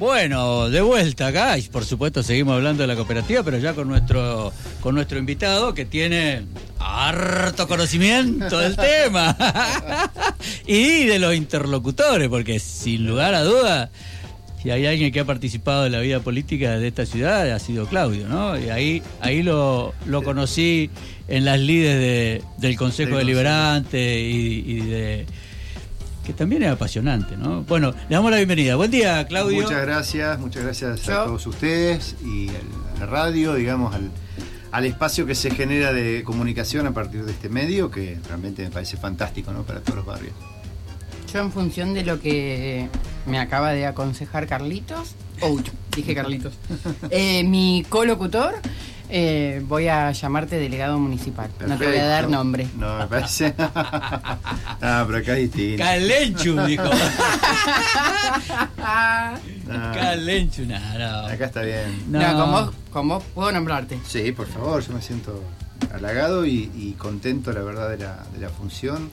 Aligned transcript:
Bueno, 0.00 0.70
de 0.70 0.80
vuelta 0.80 1.26
acá, 1.26 1.58
y 1.58 1.62
por 1.62 1.84
supuesto 1.84 2.22
seguimos 2.22 2.54
hablando 2.54 2.82
de 2.82 2.86
la 2.86 2.96
cooperativa, 2.96 3.42
pero 3.42 3.58
ya 3.58 3.74
con 3.74 3.86
nuestro, 3.86 4.50
con 4.80 4.94
nuestro 4.94 5.18
invitado 5.18 5.74
que 5.74 5.84
tiene 5.84 6.44
harto 6.78 7.68
conocimiento 7.68 8.58
del 8.58 8.76
tema 8.76 9.36
y 10.66 11.04
de 11.04 11.18
los 11.18 11.34
interlocutores, 11.34 12.28
porque 12.30 12.58
sin 12.60 13.06
lugar 13.06 13.34
a 13.34 13.42
dudas, 13.42 13.90
si 14.62 14.70
hay 14.70 14.86
alguien 14.86 15.12
que 15.12 15.20
ha 15.20 15.24
participado 15.26 15.84
en 15.84 15.92
la 15.92 16.00
vida 16.00 16.20
política 16.20 16.78
de 16.78 16.88
esta 16.88 17.04
ciudad, 17.04 17.50
ha 17.50 17.58
sido 17.58 17.84
Claudio, 17.86 18.26
¿no? 18.26 18.58
Y 18.58 18.70
ahí, 18.70 19.02
ahí 19.20 19.42
lo, 19.42 19.92
lo 20.06 20.22
conocí 20.22 20.88
en 21.28 21.44
las 21.44 21.60
lides 21.60 21.98
de- 21.98 22.42
del 22.56 22.76
Consejo 22.76 23.18
Deliberante 23.18 24.18
y, 24.18 24.64
y 24.66 24.76
de 24.80 25.26
que 26.30 26.36
también 26.38 26.62
es 26.62 26.70
apasionante, 26.70 27.36
¿no? 27.36 27.62
Bueno, 27.64 27.90
le 28.08 28.14
damos 28.14 28.30
la 28.30 28.36
bienvenida. 28.36 28.76
Buen 28.76 28.90
día, 28.90 29.26
Claudio. 29.26 29.62
Muchas 29.62 29.82
gracias, 29.82 30.38
muchas 30.38 30.62
gracias 30.62 31.08
a 31.08 31.24
todos 31.24 31.44
ustedes 31.46 32.14
y 32.24 32.48
al- 32.50 32.56
a 32.96 33.00
la 33.00 33.06
radio, 33.06 33.54
digamos, 33.54 33.92
al, 33.94 34.10
al 34.70 34.86
espacio 34.86 35.26
que 35.26 35.34
se 35.34 35.50
genera 35.50 35.92
de 35.92 36.22
comunicación 36.22 36.86
a 36.86 36.92
partir 36.94 37.24
de 37.24 37.32
este 37.32 37.48
medio, 37.48 37.90
que 37.90 38.18
realmente 38.28 38.62
me 38.62 38.70
parece 38.70 38.96
fantástico, 38.96 39.52
¿no? 39.52 39.64
Para 39.64 39.80
todos 39.80 39.96
los 39.96 40.06
barrios. 40.06 40.32
Yo 41.32 41.40
en 41.40 41.50
función 41.50 41.94
de 41.94 42.04
lo 42.04 42.20
que 42.20 42.88
me 43.26 43.38
acaba 43.40 43.72
de 43.72 43.86
aconsejar 43.86 44.46
Carlitos, 44.46 45.14
ouch, 45.40 45.66
dije 45.96 46.14
Carlitos, 46.14 46.52
eh, 47.10 47.42
mi 47.42 47.84
colocutor, 47.88 48.54
eh, 49.10 49.62
voy 49.66 49.88
a 49.88 50.12
llamarte 50.12 50.56
delegado 50.56 50.98
municipal. 50.98 51.50
No 51.66 51.76
te 51.76 51.86
voy 51.86 51.96
a 51.96 52.06
dar 52.06 52.28
nombre. 52.28 52.68
No, 52.76 52.98
me 52.98 53.06
parece. 53.06 53.54
ah, 53.58 55.04
pero 55.06 55.18
acá 55.18 55.36
es 55.36 55.52
distinto. 55.52 55.82
Calenchu, 55.82 56.60
dijo. 56.66 56.84
Ah, 59.72 59.92
Calenchu, 59.94 60.64
no, 60.64 60.78
no. 60.98 61.26
acá 61.26 61.44
está 61.46 61.62
bien. 61.62 62.04
No, 62.08 62.20
con, 62.34 62.50
vos, 62.50 62.74
con 62.92 63.08
vos 63.08 63.24
puedo 63.34 63.52
nombrarte. 63.52 64.00
Sí, 64.06 64.32
por 64.32 64.48
favor, 64.48 64.82
yo 64.84 64.92
me 64.92 65.00
siento 65.00 65.44
halagado 65.92 66.44
y, 66.44 66.70
y 66.74 66.94
contento, 66.98 67.52
la 67.52 67.62
verdad, 67.62 67.88
de 67.90 67.98
la, 67.98 68.24
de 68.34 68.40
la 68.40 68.48
función, 68.48 69.10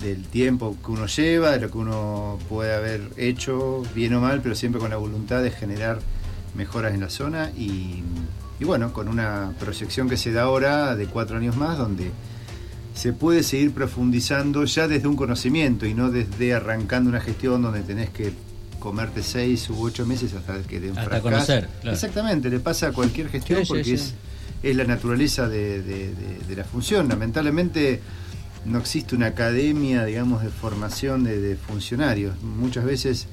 del 0.00 0.24
tiempo 0.24 0.76
que 0.84 0.90
uno 0.90 1.06
lleva, 1.06 1.52
de 1.52 1.60
lo 1.60 1.70
que 1.70 1.78
uno 1.78 2.38
puede 2.48 2.74
haber 2.74 3.02
hecho, 3.16 3.82
bien 3.94 4.14
o 4.14 4.20
mal, 4.20 4.40
pero 4.42 4.54
siempre 4.54 4.80
con 4.80 4.90
la 4.90 4.96
voluntad 4.96 5.42
de 5.42 5.50
generar 5.50 6.00
mejoras 6.54 6.94
en 6.94 7.00
la 7.00 7.10
zona 7.10 7.50
y, 7.56 8.02
y 8.60 8.64
bueno, 8.64 8.92
con 8.92 9.08
una 9.08 9.52
proyección 9.60 10.08
que 10.08 10.16
se 10.16 10.32
da 10.32 10.42
ahora 10.42 10.96
de 10.96 11.06
cuatro 11.06 11.36
años 11.36 11.56
más, 11.56 11.78
donde 11.78 12.10
se 12.94 13.12
puede 13.12 13.42
seguir 13.44 13.72
profundizando 13.72 14.64
ya 14.64 14.88
desde 14.88 15.06
un 15.06 15.14
conocimiento 15.16 15.86
y 15.86 15.94
no 15.94 16.10
desde 16.10 16.54
arrancando 16.54 17.08
una 17.10 17.20
gestión 17.20 17.62
donde 17.62 17.82
tenés 17.82 18.10
que 18.10 18.32
comerte 18.80 19.22
seis 19.22 19.68
u 19.70 19.80
ocho 19.82 20.04
meses 20.06 20.34
hasta 20.34 20.60
que 20.62 20.80
te 20.80 20.90
Hasta 20.90 21.20
conocer, 21.20 21.68
claro. 21.80 21.94
Exactamente, 21.94 22.48
le 22.50 22.60
pasa 22.60 22.88
a 22.88 22.92
cualquier 22.92 23.28
gestión 23.28 23.60
Sí, 23.64 23.68
porque 23.68 23.84
sí. 23.84 23.92
Es, 23.94 24.14
es 24.62 24.76
la 24.76 24.84
naturaleza 24.84 25.48
de, 25.48 25.82
de- 25.82 26.14
de- 26.14 26.38
de 26.48 26.56
la 26.56 26.64
función. 26.64 27.08
Lamentablemente 27.08 28.00
no 28.64 28.78
existe 28.78 29.14
una 29.14 29.26
academia, 29.26 30.04
digamos, 30.04 30.42
de 30.42 30.48
formación 30.48 31.22
de 31.24 31.56
funcionarios. 31.56 32.40
Muchas 32.42 32.84
veces 32.84 33.26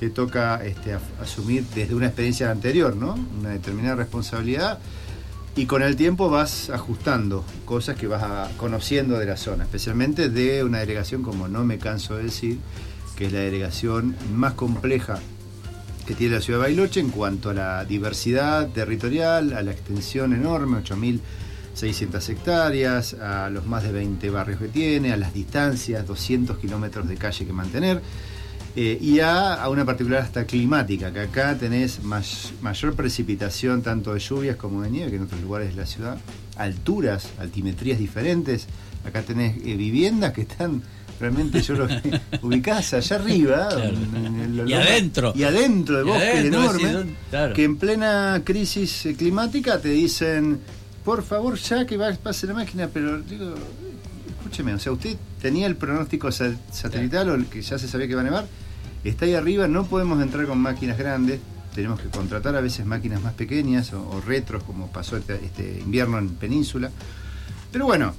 te 0.00 0.10
toca 0.10 0.64
este, 0.64 0.96
asumir 1.20 1.64
desde 1.74 1.94
una 1.94 2.06
experiencia 2.06 2.50
anterior, 2.50 2.94
¿no? 2.96 3.14
Una 3.40 3.50
determinada 3.50 3.96
responsabilidad 3.96 4.78
y 5.56 5.66
con 5.66 5.82
el 5.82 5.96
tiempo 5.96 6.30
vas 6.30 6.70
ajustando 6.70 7.44
cosas 7.64 7.96
que 7.96 8.06
vas 8.06 8.22
a- 8.22 8.48
conociendo 8.56 9.18
de 9.18 9.26
la 9.26 9.36
zona, 9.36 9.64
especialmente 9.64 10.28
de 10.28 10.62
una 10.62 10.78
delegación 10.78 11.22
como 11.22 11.48
no 11.48 11.64
me 11.64 11.78
canso 11.78 12.16
de 12.16 12.24
decir, 12.24 12.58
que 13.16 13.26
es 13.26 13.32
la 13.32 13.40
delegación 13.40 14.14
más 14.32 14.52
compleja 14.52 15.18
que 16.06 16.14
tiene 16.14 16.36
la 16.36 16.40
ciudad 16.40 16.60
de 16.60 16.62
Bariloche 16.62 17.00
en 17.00 17.10
cuanto 17.10 17.50
a 17.50 17.54
la 17.54 17.84
diversidad 17.84 18.68
territorial, 18.68 19.52
a 19.52 19.62
la 19.62 19.72
extensión 19.72 20.32
enorme, 20.32 20.78
8.600 20.78 22.28
hectáreas, 22.30 23.14
a 23.14 23.50
los 23.50 23.66
más 23.66 23.82
de 23.82 23.92
20 23.92 24.30
barrios 24.30 24.60
que 24.60 24.68
tiene, 24.68 25.12
a 25.12 25.16
las 25.16 25.34
distancias, 25.34 26.06
200 26.06 26.58
kilómetros 26.58 27.08
de 27.08 27.16
calle 27.16 27.44
que 27.46 27.52
mantener, 27.52 28.00
eh, 28.80 28.96
y 29.00 29.18
a, 29.20 29.54
a 29.54 29.68
una 29.70 29.84
particular 29.84 30.22
hasta 30.22 30.44
climática, 30.46 31.12
que 31.12 31.20
acá 31.20 31.56
tenés 31.58 32.00
mayor 32.02 32.94
precipitación 32.94 33.82
tanto 33.82 34.14
de 34.14 34.20
lluvias 34.20 34.54
como 34.56 34.82
de 34.82 34.90
nieve 34.90 35.10
que 35.10 35.16
en 35.16 35.22
otros 35.22 35.40
lugares 35.40 35.70
de 35.74 35.80
la 35.80 35.86
ciudad, 35.86 36.16
alturas, 36.56 37.28
altimetrías 37.40 37.98
diferentes, 37.98 38.66
acá 39.04 39.22
tenés 39.22 39.56
eh, 39.64 39.76
viviendas 39.76 40.32
que 40.32 40.42
están 40.42 40.82
realmente 41.18 41.60
yo 41.62 41.74
lo 41.74 41.88
ubicadas 42.42 42.94
allá 42.94 43.16
arriba 43.16 43.68
Claro. 43.68 43.88
en- 44.14 44.60
el- 44.60 44.68
Y 44.68 44.72
adentro. 44.74 45.32
y 45.34 45.42
adentro 45.42 45.96
de 45.96 46.02
Y 46.02 46.06
bosques 46.06 46.28
adentro, 46.34 46.60
enormes 46.60 46.86
sí, 46.86 46.92
¿dónde? 46.92 47.14
Claro. 47.30 47.54
que 47.54 47.64
en 47.64 47.76
plena 47.78 48.42
crisis 48.44 49.06
eh, 49.06 49.14
climática 49.16 49.80
te 49.80 49.88
dicen 49.88 50.60
por 51.04 51.24
favor 51.24 51.56
ya 51.58 51.84
que 51.86 51.96
va, 51.96 52.12
pase 52.12 52.46
la 52.46 52.54
máquina 52.54 52.88
pero 52.92 53.20
digo 53.22 53.54
escúcheme 54.38 54.74
o 54.74 54.78
sea 54.78 54.92
usted 54.92 55.16
tenía 55.42 55.66
el 55.66 55.74
pronóstico 55.76 56.30
sa- 56.30 56.54
satelital 56.70 57.30
o 57.30 57.34
el 57.34 57.46
que 57.46 57.62
ya 57.62 57.78
se 57.78 57.88
sabía 57.88 58.06
que 58.06 58.14
va 58.14 58.20
a 58.20 58.24
nevar 58.24 58.46
está 59.04 59.24
ahí 59.26 59.34
arriba 59.34 59.68
no 59.68 59.84
podemos 59.86 60.20
entrar 60.22 60.46
con 60.46 60.58
máquinas 60.58 60.98
grandes 60.98 61.40
tenemos 61.74 62.00
que 62.00 62.08
contratar 62.08 62.56
a 62.56 62.60
veces 62.60 62.84
máquinas 62.86 63.22
más 63.22 63.34
pequeñas 63.34 63.92
o, 63.92 64.00
o 64.10 64.20
retros 64.20 64.64
como 64.64 64.88
pasó 64.88 65.16
este, 65.16 65.34
este 65.44 65.78
invierno 65.80 66.18
en 66.18 66.30
península. 66.30 66.90
Pero 67.70 67.84
bueno 67.86 68.14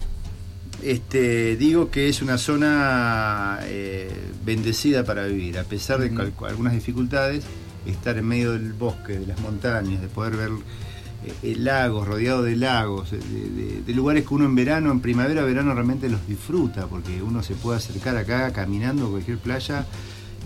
este, 0.82 1.58
digo 1.58 1.90
que 1.92 2.08
es 2.08 2.22
una 2.22 2.38
zona 2.38 3.60
eh, 3.64 4.10
bendecida 4.46 5.04
para 5.04 5.26
vivir, 5.26 5.58
a 5.60 5.64
pesar 5.64 6.00
de 6.00 6.10
algunas 6.48 6.74
dificultades, 6.74 7.44
estar 7.86 8.18
en 8.18 8.26
medio 8.26 8.54
del 8.54 8.72
bosque, 8.74 9.20
de 9.20 9.28
las 9.28 9.40
montañas, 9.42 10.00
de 10.02 10.08
poder 10.08 10.38
ver 10.38 10.52
eh, 11.26 11.34
eh, 11.44 11.56
lagos, 11.58 12.08
rodeado 12.08 12.44
de 12.44 12.56
lagos, 12.56 13.12
de, 13.12 13.18
de- 13.18 13.82
de 13.86 13.94
lugares 13.94 14.26
que 14.26 14.34
uno 14.34 14.46
en 14.46 14.56
verano, 14.56 14.90
en 14.92 15.02
primavera, 15.02 15.44
verano 15.44 15.74
realmente 15.74 16.08
los 16.10 16.26
disfruta, 16.28 16.88
porque 16.88 17.22
uno 17.22 17.44
se 17.44 17.56
puede 17.56 17.78
acercar 17.80 18.16
acá 18.16 18.54
caminando 18.54 19.08
a 19.08 19.10
cualquier 19.10 19.38
playa 19.40 19.86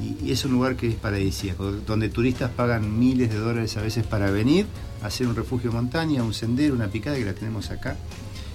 y, 0.02 0.28
y 0.28 0.32
es 0.32 0.44
un 0.46 0.52
lugar 0.54 0.76
que 0.76 0.88
es 0.88 0.96
paradisíaco, 0.96 1.72
donde 1.72 2.10
turistas 2.10 2.50
pagan 2.52 2.98
miles 3.00 3.30
de 3.30 3.38
dólares 3.38 3.76
a 3.78 3.82
veces 3.82 4.06
para 4.06 4.32
venir 4.32 4.66
a 5.02 5.08
hacer 5.08 5.28
un 5.28 5.36
refugio 5.36 5.70
de 5.70 5.76
montaña, 5.76 6.24
un 6.24 6.34
sendero, 6.34 6.74
una 6.76 6.88
picada 6.88 7.18
que 7.18 7.26
la 7.26 7.34
tenemos 7.34 7.70
acá 7.72 7.96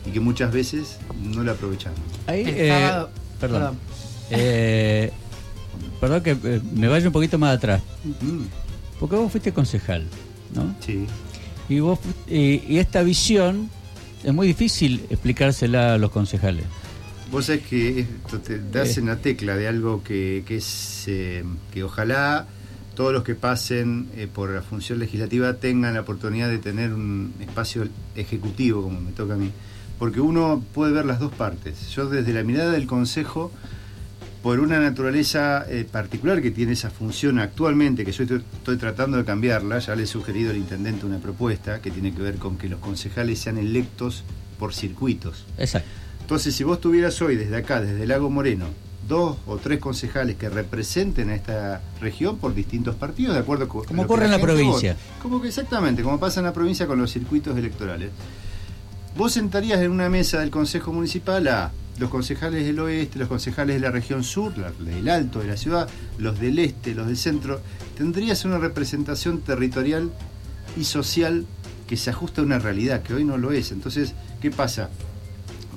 y 0.06 0.10
que 0.10 0.21
muchas 0.21 0.53
veces 0.53 0.99
no 1.22 1.43
la 1.44 1.53
aprovechamos. 1.53 2.00
Ahí, 2.26 2.44
eh, 2.47 2.69
sábado- 2.69 3.10
perdón. 3.41 3.60
perdón. 3.60 3.78
Eh, 4.31 5.12
perdón 6.00 6.22
que 6.22 6.31
eh, 6.43 6.60
me 6.75 6.88
vaya 6.88 7.06
un 7.06 7.12
poquito 7.12 7.38
más 7.38 7.56
atrás. 7.56 7.82
Mm, 8.05 8.43
Porque 9.00 9.16
vos 9.16 9.31
fuiste 9.31 9.53
concejal, 9.53 10.05
¿no? 10.55 10.75
sí. 10.84 11.06
Y, 11.69 11.81
vos, 11.81 11.99
y, 12.26 12.62
y 12.66 12.78
esta 12.78 13.03
visión 13.03 13.69
es 14.25 14.32
muy 14.32 14.47
difícil 14.47 15.05
explicársela 15.10 15.94
a 15.94 15.99
los 15.99 16.10
concejales. 16.10 16.65
Vos 17.30 17.46
sabés 17.46 17.62
que 17.66 18.00
esto 18.00 18.38
te 18.38 18.58
das 18.58 18.96
en 18.96 19.06
la 19.06 19.16
tecla 19.16 19.54
de 19.54 19.68
algo 19.68 20.02
que, 20.02 20.44
que 20.46 20.56
es 20.56 21.04
eh, 21.08 21.44
que 21.72 21.84
ojalá 21.84 22.46
todos 22.94 23.12
los 23.12 23.22
que 23.22 23.34
pasen 23.34 24.08
eh, 24.16 24.26
por 24.32 24.50
la 24.50 24.62
función 24.62 24.98
legislativa 24.98 25.54
tengan 25.54 25.94
la 25.94 26.00
oportunidad 26.00 26.48
de 26.48 26.58
tener 26.58 26.92
un 26.92 27.32
espacio 27.38 27.86
ejecutivo 28.16 28.82
como 28.82 29.00
me 29.00 29.12
toca 29.12 29.34
a 29.34 29.36
mí. 29.36 29.52
Porque 29.98 30.20
uno 30.20 30.64
puede 30.74 30.92
ver 30.92 31.04
las 31.04 31.20
dos 31.20 31.32
partes. 31.32 31.90
Yo 31.90 32.08
desde 32.08 32.32
la 32.32 32.42
mirada 32.42 32.72
del 32.72 32.86
Consejo, 32.86 33.52
por 34.42 34.58
una 34.58 34.80
naturaleza 34.80 35.64
eh, 35.68 35.86
particular 35.90 36.40
que 36.40 36.50
tiene 36.50 36.72
esa 36.72 36.90
función 36.90 37.38
actualmente, 37.38 38.04
que 38.04 38.12
yo 38.12 38.22
estoy, 38.24 38.42
estoy 38.54 38.78
tratando 38.78 39.16
de 39.18 39.24
cambiarla, 39.24 39.80
ya 39.80 39.94
le 39.94 40.04
he 40.04 40.06
sugerido 40.06 40.50
al 40.50 40.56
intendente 40.56 41.04
una 41.04 41.18
propuesta 41.18 41.80
que 41.80 41.90
tiene 41.90 42.14
que 42.14 42.22
ver 42.22 42.36
con 42.36 42.56
que 42.56 42.68
los 42.68 42.80
concejales 42.80 43.38
sean 43.38 43.58
electos 43.58 44.24
por 44.58 44.74
circuitos. 44.74 45.44
Exacto. 45.58 46.07
Entonces, 46.28 46.54
si 46.54 46.62
vos 46.62 46.78
tuvieras 46.78 47.22
hoy 47.22 47.36
desde 47.36 47.56
acá, 47.56 47.80
desde 47.80 48.06
Lago 48.06 48.28
Moreno, 48.28 48.66
dos 49.08 49.38
o 49.46 49.56
tres 49.56 49.80
concejales 49.80 50.36
que 50.36 50.50
representen 50.50 51.30
a 51.30 51.34
esta 51.34 51.80
región 52.02 52.36
por 52.36 52.54
distintos 52.54 52.96
partidos, 52.96 53.32
de 53.32 53.40
acuerdo 53.40 53.66
con 53.66 53.84
Como 53.86 54.02
ocurre 54.02 54.26
en 54.26 54.32
la 54.32 54.38
provincia. 54.38 54.92
vota. 54.92 55.22
Como 55.22 55.40
que 55.40 55.48
exactamente, 55.48 56.02
como 56.02 56.20
pasa 56.20 56.40
en 56.40 56.44
la 56.44 56.52
provincia 56.52 56.86
con 56.86 56.98
los 56.98 57.10
circuitos 57.10 57.56
electorales. 57.56 58.10
Vos 59.16 59.32
sentarías 59.32 59.80
en 59.80 59.90
una 59.90 60.10
mesa 60.10 60.40
del 60.40 60.50
Consejo 60.50 60.92
Municipal 60.92 61.48
a 61.48 61.72
los 61.98 62.10
concejales 62.10 62.66
del 62.66 62.78
oeste, 62.78 63.19
los 63.19 63.28
concejales 63.28 63.76
de 63.76 63.81
la 63.81 63.90
región 63.90 64.22
sur, 64.22 64.52
la- 64.58 64.70
del 64.72 65.08
alto 65.08 65.38
de 65.38 65.46
la 65.46 65.56
ciudad, 65.56 65.88
los 66.19 66.38
del 66.38 66.58
este, 66.58 66.94
los 66.94 67.06
del 67.06 67.16
centro. 67.16 67.62
Tendrías 67.96 68.44
una 68.44 68.58
representación 68.58 69.40
territorial 69.40 70.10
y 70.76 70.84
social 70.84 71.46
que 71.86 71.96
se 71.96 72.10
ajusta 72.10 72.42
a 72.42 72.44
una 72.44 72.58
realidad 72.58 73.02
que 73.02 73.14
hoy 73.14 73.24
no 73.24 73.38
lo 73.38 73.50
es. 73.50 73.72
Entonces, 73.72 74.12
¿qué 74.42 74.50
pasa? 74.50 74.90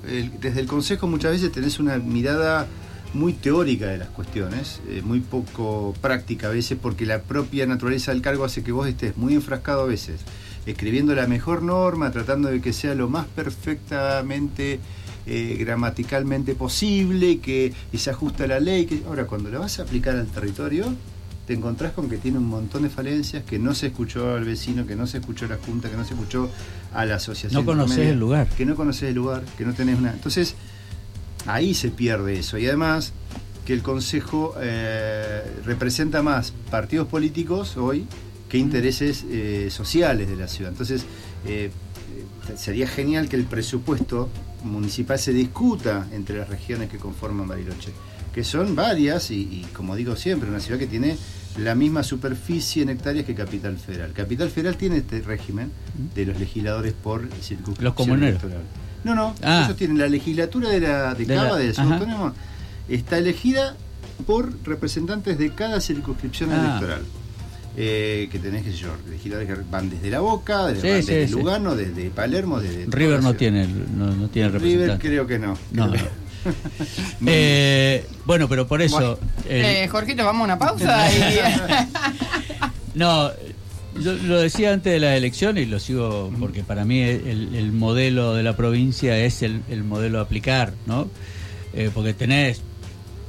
Desde 0.04 0.60
el 0.60 0.68
Consejo 0.68 1.08
muchas 1.08 1.32
veces 1.32 1.52
tenés 1.52 1.80
una 1.80 1.98
mirada 1.98 2.68
muy 3.14 3.34
teórica 3.34 3.88
de 3.88 3.98
las 3.98 4.10
cuestiones, 4.10 4.82
eh, 4.88 5.02
muy 5.04 5.20
poco 5.20 5.94
práctica 6.02 6.48
a 6.48 6.52
veces, 6.52 6.78
porque 6.82 7.06
la 7.06 7.22
propia 7.22 7.66
naturaleza 7.66 8.12
del 8.12 8.22
cargo 8.22 8.46
hace 8.46 8.64
que 8.64 8.72
vos 8.72 8.88
estés 8.88 9.18
muy 9.18 9.34
enfrascado 9.34 9.82
a 9.82 9.86
veces, 9.86 10.22
escribiendo 10.66 11.14
la 11.14 11.28
mejor 11.28 11.62
norma, 11.62 12.12
tratando 12.12 12.50
de 12.50 12.62
que 12.62 12.74
sea 12.74 12.96
lo 12.96 13.10
más 13.10 13.28
perfectamente 13.28 14.80
eh, 15.26 15.58
gramaticalmente 15.60 16.56
posible, 16.56 17.40
que 17.40 17.74
se 17.94 18.10
ajusta 18.10 18.46
a 18.46 18.48
la 18.48 18.60
ley. 18.60 18.86
Que, 18.86 19.04
ahora, 19.06 19.26
cuando 19.28 19.50
la 19.50 19.60
vas 19.60 19.80
a 19.80 19.84
aplicar 19.84 20.16
al 20.16 20.28
territorio, 20.28 20.86
te 21.52 21.58
encontrás 21.58 21.92
con 21.92 22.08
que 22.10 22.18
tiene 22.18 22.38
un 22.38 22.48
montón 22.48 22.84
de 22.84 22.90
falencias, 22.90 23.44
que 23.44 23.60
no 23.60 23.76
se 23.76 23.88
escuchó 23.88 24.36
al 24.36 24.46
vecino, 24.46 24.88
que 24.88 24.96
no 24.96 25.06
se 25.06 25.18
escuchó 25.18 25.48
a 25.48 25.50
la 25.50 25.58
junta, 25.58 25.90
que 25.90 25.98
no 25.98 26.06
se 26.06 26.14
escuchó 26.14 26.50
a 26.94 27.06
la 27.06 27.16
asociación. 27.16 27.66
No 27.66 27.66
conoces 27.66 28.08
el 28.08 28.18
lugar. 28.18 28.48
Que 28.48 28.66
no 28.66 28.78
conoces 28.78 29.10
el 29.10 29.16
lugar, 29.16 29.44
que 29.58 29.66
no 29.66 29.74
tenés 29.74 30.00
una. 30.00 30.14
Entonces, 30.14 30.56
ahí 31.48 31.74
se 31.74 31.90
pierde 31.90 32.40
eso. 32.40 32.58
Y 32.58 32.68
además, 32.68 33.12
que 33.66 33.74
el 33.74 33.82
Consejo 33.82 34.56
eh, 34.62 35.44
representa 35.66 36.24
más 36.24 36.54
partidos 36.70 37.10
políticos 37.10 37.76
hoy 37.76 38.08
que 38.48 38.58
intereses 38.58 39.26
eh, 39.30 39.68
sociales 39.72 40.30
de 40.30 40.38
la 40.38 40.48
ciudad. 40.48 40.72
Entonces, 40.72 41.04
eh, 41.46 41.70
sería 42.56 42.88
genial 42.88 43.28
que 43.28 43.36
el 43.36 43.44
presupuesto 43.44 44.30
municipal 44.64 45.20
se 45.20 45.34
discuta 45.34 46.08
entre 46.14 46.38
las 46.38 46.48
regiones 46.48 46.90
que 46.90 46.98
conforman 46.98 47.46
Bariloche, 47.50 47.92
que 48.34 48.46
son 48.46 48.74
varias 48.74 49.32
y, 49.32 49.68
como 49.74 49.98
digo 49.98 50.16
siempre, 50.16 50.50
una 50.50 50.62
ciudad 50.62 50.80
que 50.80 50.88
tiene 50.88 51.18
la 51.58 51.76
misma 51.76 52.04
superficie 52.04 52.84
en 52.84 52.90
hectáreas 52.90 53.26
que 53.26 53.36
Capital 53.36 53.78
Federal. 53.78 54.12
Capital 54.14 54.50
Federal 54.50 54.78
tiene 54.78 54.98
este 54.98 55.22
régimen 55.22 55.72
de 56.16 56.26
los 56.26 56.40
legisladores 56.40 56.94
por 56.94 57.22
circunscripción 57.42 57.84
los 57.86 57.94
comuneros. 57.94 58.30
electoral. 58.42 58.62
No, 59.04 59.16
no, 59.16 59.36
Ah. 59.42 59.64
ellos 59.66 59.78
tienen 59.78 59.98
la 59.98 60.08
legislatura 60.08 60.70
de 60.70 60.80
la 60.80 61.14
de 61.16 61.26
De 61.26 61.36
Cava, 61.36 61.50
la- 61.52 61.56
de 61.58 61.74
la 61.74 61.84
autónoma, 61.84 62.34
está 62.88 63.18
elegida 63.18 63.76
por 64.28 64.54
representantes 64.66 65.38
de 65.38 65.50
cada 65.54 65.82
circunscripción 65.82 66.52
Ah. 66.52 66.68
electoral. 66.78 67.02
Eh, 67.78 68.28
que 68.30 68.38
tenés, 68.38 68.64
qué 68.64 68.72
sé 68.72 68.78
yo, 68.80 68.90
legisladores 69.10 69.48
que 69.56 69.64
van 69.72 69.90
desde 69.90 70.10
La 70.10 70.20
Boca, 70.20 70.68
desde, 70.68 70.82
Sí, 70.82 70.88
van 70.90 71.04
sí, 71.04 71.14
desde 71.14 71.28
sí. 71.30 71.34
Lugano, 71.34 71.76
desde 71.76 72.10
Palermo, 72.10 72.60
desde... 72.60 72.86
River 72.90 73.24
no 73.24 73.34
tiene, 73.34 73.66
no, 73.66 74.08
no 74.14 74.28
tiene 74.28 74.50
River 74.50 74.62
representante. 74.62 75.08
creo 75.08 75.26
que 75.26 75.40
no. 75.40 75.48
No, 75.48 75.58
Creo 75.72 75.86
no. 75.88 75.94
que- 75.94 76.21
Eh, 77.26 78.06
bueno, 78.26 78.50
pero 78.50 78.68
por 78.68 78.82
eso. 78.82 79.20
Eh, 79.48 79.88
Jorgito, 79.92 80.26
vamos 80.26 80.42
a 80.42 80.44
una 80.46 80.60
pausa 80.60 81.08
y... 81.14 82.98
No, 82.98 83.30
yo 84.00 84.14
lo 84.14 84.40
decía 84.40 84.74
antes 84.74 84.92
de 84.92 85.00
las 85.00 85.18
elecciones 85.18 85.68
y 85.68 85.70
lo 85.70 85.80
sigo 85.80 86.32
porque 86.40 86.64
para 86.64 86.84
mí 86.84 87.00
el, 87.02 87.56
el 87.56 87.72
modelo 87.72 88.34
de 88.34 88.44
la 88.44 88.56
provincia 88.56 89.18
es 89.20 89.44
el, 89.44 89.62
el 89.70 89.84
modelo 89.84 90.20
a 90.20 90.24
aplicar, 90.24 90.74
¿no? 90.88 91.10
Eh, 91.74 91.92
porque 91.94 92.14
tenés 92.14 92.62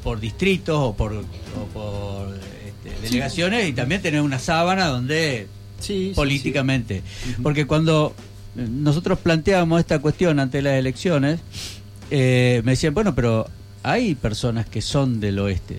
por 0.02 0.18
distritos 0.20 0.76
o 0.78 0.94
por, 0.94 1.12
o 1.12 1.66
por 1.72 2.34
este, 2.66 3.00
delegaciones 3.02 3.68
y 3.68 3.72
también 3.72 4.02
tenés 4.02 4.22
una 4.22 4.38
sábana 4.38 4.86
donde 4.86 5.46
Sí, 5.82 6.08
sí, 6.08 6.12
políticamente. 6.14 7.02
Porque 7.42 7.66
cuando 7.66 8.14
nosotros 8.54 9.18
planteábamos 9.18 9.80
esta 9.80 9.98
cuestión 9.98 10.38
ante 10.38 10.62
las 10.62 10.74
elecciones, 10.74 11.40
eh, 12.14 12.60
me 12.64 12.72
decían, 12.72 12.92
bueno, 12.94 13.14
pero 13.14 13.48
hay 13.82 14.14
personas 14.14 14.66
que 14.66 14.82
son 14.82 15.18
del 15.18 15.38
oeste, 15.38 15.78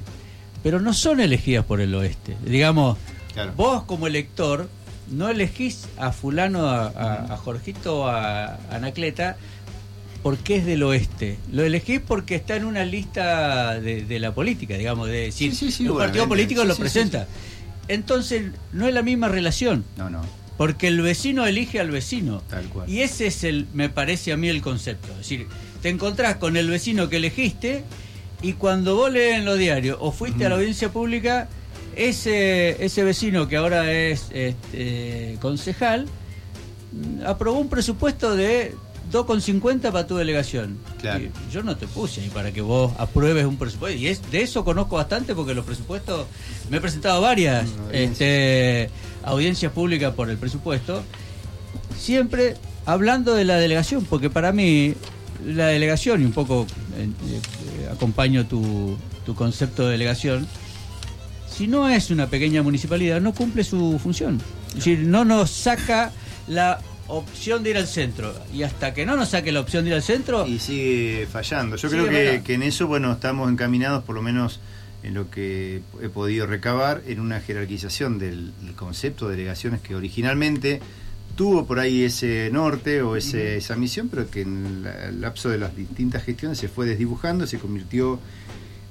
pero 0.64 0.80
no 0.82 0.94
son 0.94 1.20
elegidas 1.22 1.64
por 1.66 1.80
el 1.80 1.94
oeste. 1.96 2.36
Digamos. 2.46 2.98
Claro. 3.34 3.54
vos 3.58 3.84
como 3.86 4.06
elector 4.08 4.70
no 5.10 5.28
elegís 5.30 5.88
a 5.98 6.12
fulano, 6.12 6.68
a, 6.68 6.86
a- 6.88 7.34
a 7.34 7.38
Jorgito 7.38 8.02
o 8.02 8.08
a 8.08 8.58
Anacleta 8.72 9.38
porque 10.22 10.58
es 10.58 10.66
del 10.66 10.84
oeste. 10.84 11.38
Lo 11.52 11.64
elegís 11.64 12.00
porque 12.00 12.36
está 12.36 12.56
en 12.56 12.64
una 12.66 12.86
lista 12.86 13.80
de, 13.80 14.06
de 14.06 14.20
la 14.20 14.34
política, 14.34 14.78
digamos, 14.78 15.08
de 15.08 15.18
decir, 15.26 15.52
Sí, 15.56 15.66
sí, 15.66 15.72
sí, 15.72 15.88
un 15.90 15.98
partido 15.98 16.28
político 16.30 16.64
lo 16.64 16.76
presenta. 16.78 17.28
Entonces, 17.88 18.52
no 18.72 18.88
es 18.88 18.94
la 18.94 19.02
misma 19.02 19.28
relación. 19.28 19.84
No, 19.98 20.10
no, 20.10 20.22
Porque 20.58 20.88
el 20.88 21.02
vecino 21.02 21.46
elige 21.46 21.80
al 21.80 21.92
vecino. 21.92 22.42
tal 22.50 22.66
cual. 22.70 22.90
Y 22.90 23.02
ese 23.02 23.28
es 23.28 23.44
el, 23.44 23.68
me 23.74 23.90
parece 23.90 24.32
a 24.32 24.38
mí 24.38 24.48
el 24.48 24.62
concepto. 24.62 25.12
Es 25.12 25.18
decir, 25.18 25.48
te 25.84 25.90
encontrás 25.90 26.38
con 26.38 26.56
el 26.56 26.70
vecino 26.70 27.10
que 27.10 27.18
elegiste 27.18 27.84
y 28.42 28.54
cuando 28.54 28.96
vos 28.96 29.12
lees 29.12 29.38
en 29.38 29.46
los 29.46 29.58
diarios 29.58 29.98
o 30.00 30.14
fuiste 30.14 30.46
a 30.46 30.50
la 30.50 30.56
audiencia 30.56 30.92
pública, 30.94 31.50
ese, 31.96 32.84
ese 32.84 33.04
vecino 33.04 33.50
que 33.50 33.58
ahora 33.58 33.92
es 33.92 34.30
este, 34.34 35.38
concejal 35.42 36.08
mm, 36.94 37.26
aprobó 37.28 37.60
un 37.60 37.68
presupuesto 37.68 38.34
de 38.34 38.74
2,50 39.12 39.92
para 39.92 40.08
tu 40.08 40.16
delegación. 40.16 40.80
Claro. 41.02 41.26
Yo 41.52 41.64
no 41.64 41.76
te 41.76 41.86
puse 41.86 42.22
ahí 42.22 42.30
para 42.30 42.54
que 42.54 42.62
vos 42.62 42.94
apruebes 42.98 43.46
un 43.46 43.58
presupuesto. 43.58 44.00
Y 44.00 44.08
es, 44.08 44.32
de 44.32 44.42
eso 44.42 44.64
conozco 44.64 44.96
bastante 44.96 45.36
porque 45.36 45.54
los 45.54 45.66
presupuestos, 45.66 46.28
me 46.70 46.78
he 46.78 46.82
presentado 46.82 47.20
varias 47.20 47.70
este, 47.92 48.90
audiencias 49.22 49.74
públicas 49.74 50.14
por 50.14 50.30
el 50.30 50.38
presupuesto 50.38 51.04
siempre 51.98 52.56
hablando 52.86 53.36
de 53.36 53.46
la 53.46 53.58
delegación, 53.58 54.06
porque 54.06 54.30
para 54.30 54.52
mí 54.52 54.94
la 55.46 55.68
delegación, 55.68 56.22
y 56.22 56.26
un 56.26 56.32
poco 56.32 56.66
eh, 56.98 57.08
eh, 57.30 57.90
acompaño 57.92 58.46
tu, 58.46 58.98
tu 59.26 59.36
concepto 59.36 59.86
de 59.86 59.94
delegación, 59.94 60.48
si 61.50 61.68
no 61.68 61.88
es 61.90 62.10
una 62.10 62.28
pequeña 62.28 62.64
municipalidad, 62.64 63.22
no 63.22 63.34
cumple 63.34 63.64
su 63.64 64.00
función. 64.02 64.42
Es 64.70 64.76
decir, 64.76 65.00
no 65.00 65.24
nos 65.24 65.52
saca 65.52 66.12
la 66.48 66.80
opción 67.08 67.64
de 67.64 67.72
ir 67.72 67.78
al 67.78 67.88
centro. 67.88 68.34
Y 68.54 68.64
hasta 68.64 68.94
que 68.94 69.06
no 69.06 69.16
nos 69.16 69.30
saque 69.30 69.52
la 69.52 69.60
opción 69.60 69.84
de 69.84 69.92
ir 69.92 69.96
al 69.96 70.04
centro, 70.04 70.48
Y 70.48 70.60
sigue 70.60 71.28
fallando. 71.32 71.76
Yo 71.76 71.90
Sigue 71.90 72.08
creo 72.08 72.10
que, 72.10 72.42
que 72.44 72.54
en 72.56 72.64
eso, 72.64 72.88
bueno, 72.88 73.12
estamos 73.12 73.52
encaminados, 73.52 74.04
por 74.04 74.16
lo 74.16 74.22
menos 74.22 74.60
en 75.04 75.14
lo 75.14 75.30
que 75.30 75.82
he 76.02 76.10
podido 76.10 76.48
recabar, 76.48 77.04
en 77.06 77.20
una 77.20 77.40
jerarquización 77.40 78.20
del, 78.20 78.54
del 78.62 78.74
concepto 78.74 79.28
de 79.28 79.36
delegaciones 79.36 79.82
que 79.82 79.96
originalmente 79.96 80.80
tuvo 81.36 81.66
por 81.66 81.80
ahí 81.80 82.04
ese 82.04 82.50
norte 82.52 83.02
o 83.02 83.16
ese, 83.16 83.58
esa 83.58 83.76
misión, 83.76 84.10
pero 84.10 84.30
que 84.30 84.42
en 84.42 84.86
el 85.08 85.22
lapso 85.22 85.50
de 85.50 85.58
las 85.58 85.76
distintas 85.76 86.24
gestiones 86.24 86.58
se 86.60 86.68
fue 86.68 86.86
desdibujando, 86.86 87.48
se 87.48 87.58
convirtió 87.60 88.20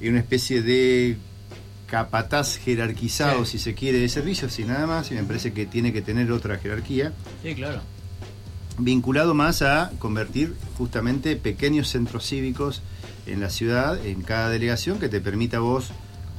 en 0.01 0.11
una 0.11 0.21
especie 0.21 0.63
de 0.63 1.17
capataz 1.87 2.57
jerarquizado, 2.59 3.45
Sí. 3.45 3.59
si 3.59 3.65
se 3.65 3.75
quiere, 3.75 3.99
de 3.99 4.09
servicios 4.09 4.59
y 4.59 4.65
nada 4.65 4.87
más, 4.87 5.11
y 5.11 5.15
me 5.15 5.23
parece 5.25 5.53
que 5.53 5.67
tiene 5.67 5.93
que 5.93 6.01
tener 6.03 6.33
otra 6.33 6.59
jerarquía 6.59 7.13
sí, 7.43 7.55
claro. 7.55 7.83
vinculado 8.79 9.35
más 9.35 9.63
a 9.63 9.93
convertir 9.99 10.55
justamente 10.79 11.37
pequeños 11.37 11.89
centros 11.89 12.27
cívicos 12.27 12.83
en 13.27 13.41
la 13.41 13.51
ciudad, 13.51 14.05
en 14.05 14.23
cada 14.23 14.49
delegación, 14.49 14.99
que 14.99 15.09
te 15.09 15.21
permita 15.21 15.59
a 15.59 15.61
vos 15.61 15.91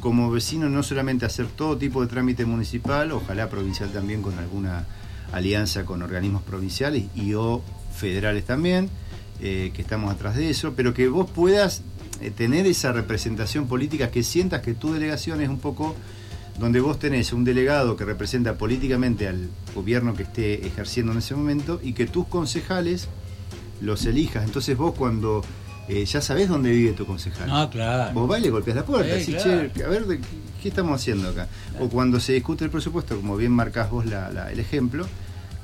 como 0.01 0.29
vecino 0.31 0.67
no 0.69 0.83
solamente 0.83 1.25
hacer 1.25 1.45
todo 1.47 1.77
tipo 1.77 2.01
de 2.01 2.07
trámite 2.07 2.45
municipal, 2.45 3.11
ojalá 3.13 3.47
provincial 3.49 3.89
también 3.91 4.21
con 4.21 4.37
alguna 4.37 4.85
alianza 5.31 5.85
con 5.85 6.01
organismos 6.01 6.43
provinciales 6.43 7.05
y 7.15 7.33
o 7.33 7.61
federales 7.95 8.45
también, 8.45 8.89
eh, 9.41 9.71
que 9.73 9.81
estamos 9.81 10.11
atrás 10.13 10.35
de 10.35 10.49
eso, 10.49 10.73
pero 10.75 10.93
que 10.93 11.07
vos 11.07 11.29
puedas 11.29 11.81
eh, 12.21 12.31
tener 12.31 12.65
esa 12.67 12.91
representación 12.91 13.67
política, 13.67 14.11
que 14.11 14.23
sientas 14.23 14.61
que 14.61 14.73
tu 14.73 14.93
delegación 14.93 15.41
es 15.41 15.49
un 15.49 15.59
poco 15.59 15.95
donde 16.59 16.79
vos 16.79 16.99
tenés 16.99 17.33
un 17.33 17.43
delegado 17.43 17.95
que 17.95 18.05
representa 18.05 18.55
políticamente 18.59 19.27
al 19.27 19.49
gobierno 19.73 20.13
que 20.13 20.23
esté 20.23 20.65
ejerciendo 20.67 21.11
en 21.11 21.17
ese 21.17 21.35
momento 21.35 21.79
y 21.83 21.93
que 21.93 22.05
tus 22.05 22.27
concejales 22.27 23.07
los 23.81 24.05
elijas. 24.05 24.43
Entonces 24.45 24.77
vos 24.77 24.93
cuando 24.95 25.43
eh, 25.89 26.05
ya 26.05 26.21
sabés 26.21 26.47
dónde 26.47 26.69
vive 26.71 26.93
tu 26.93 27.05
concejal. 27.05 27.49
No, 27.49 27.69
claro. 27.69 28.13
Vos 28.13 28.29
vas 28.29 28.39
y 28.39 28.43
le 28.43 28.49
golpeas 28.51 28.77
la 28.77 28.85
puerta, 28.85 29.15
Sí, 29.19 29.31
decís, 29.31 29.43
claro. 29.43 29.69
"Che, 29.75 29.83
a 29.83 29.87
ver, 29.89 30.05
¿de 30.05 30.17
qué, 30.19 30.25
qué 30.61 30.69
estamos 30.69 31.01
haciendo 31.01 31.27
acá? 31.29 31.47
O 31.79 31.89
cuando 31.89 32.19
se 32.21 32.33
discute 32.33 32.63
el 32.63 32.69
presupuesto, 32.71 33.17
como 33.17 33.35
bien 33.35 33.51
marcás 33.51 33.89
vos 33.89 34.05
la- 34.05 34.29
la- 34.31 34.51
el 34.51 34.59
ejemplo, 34.59 35.05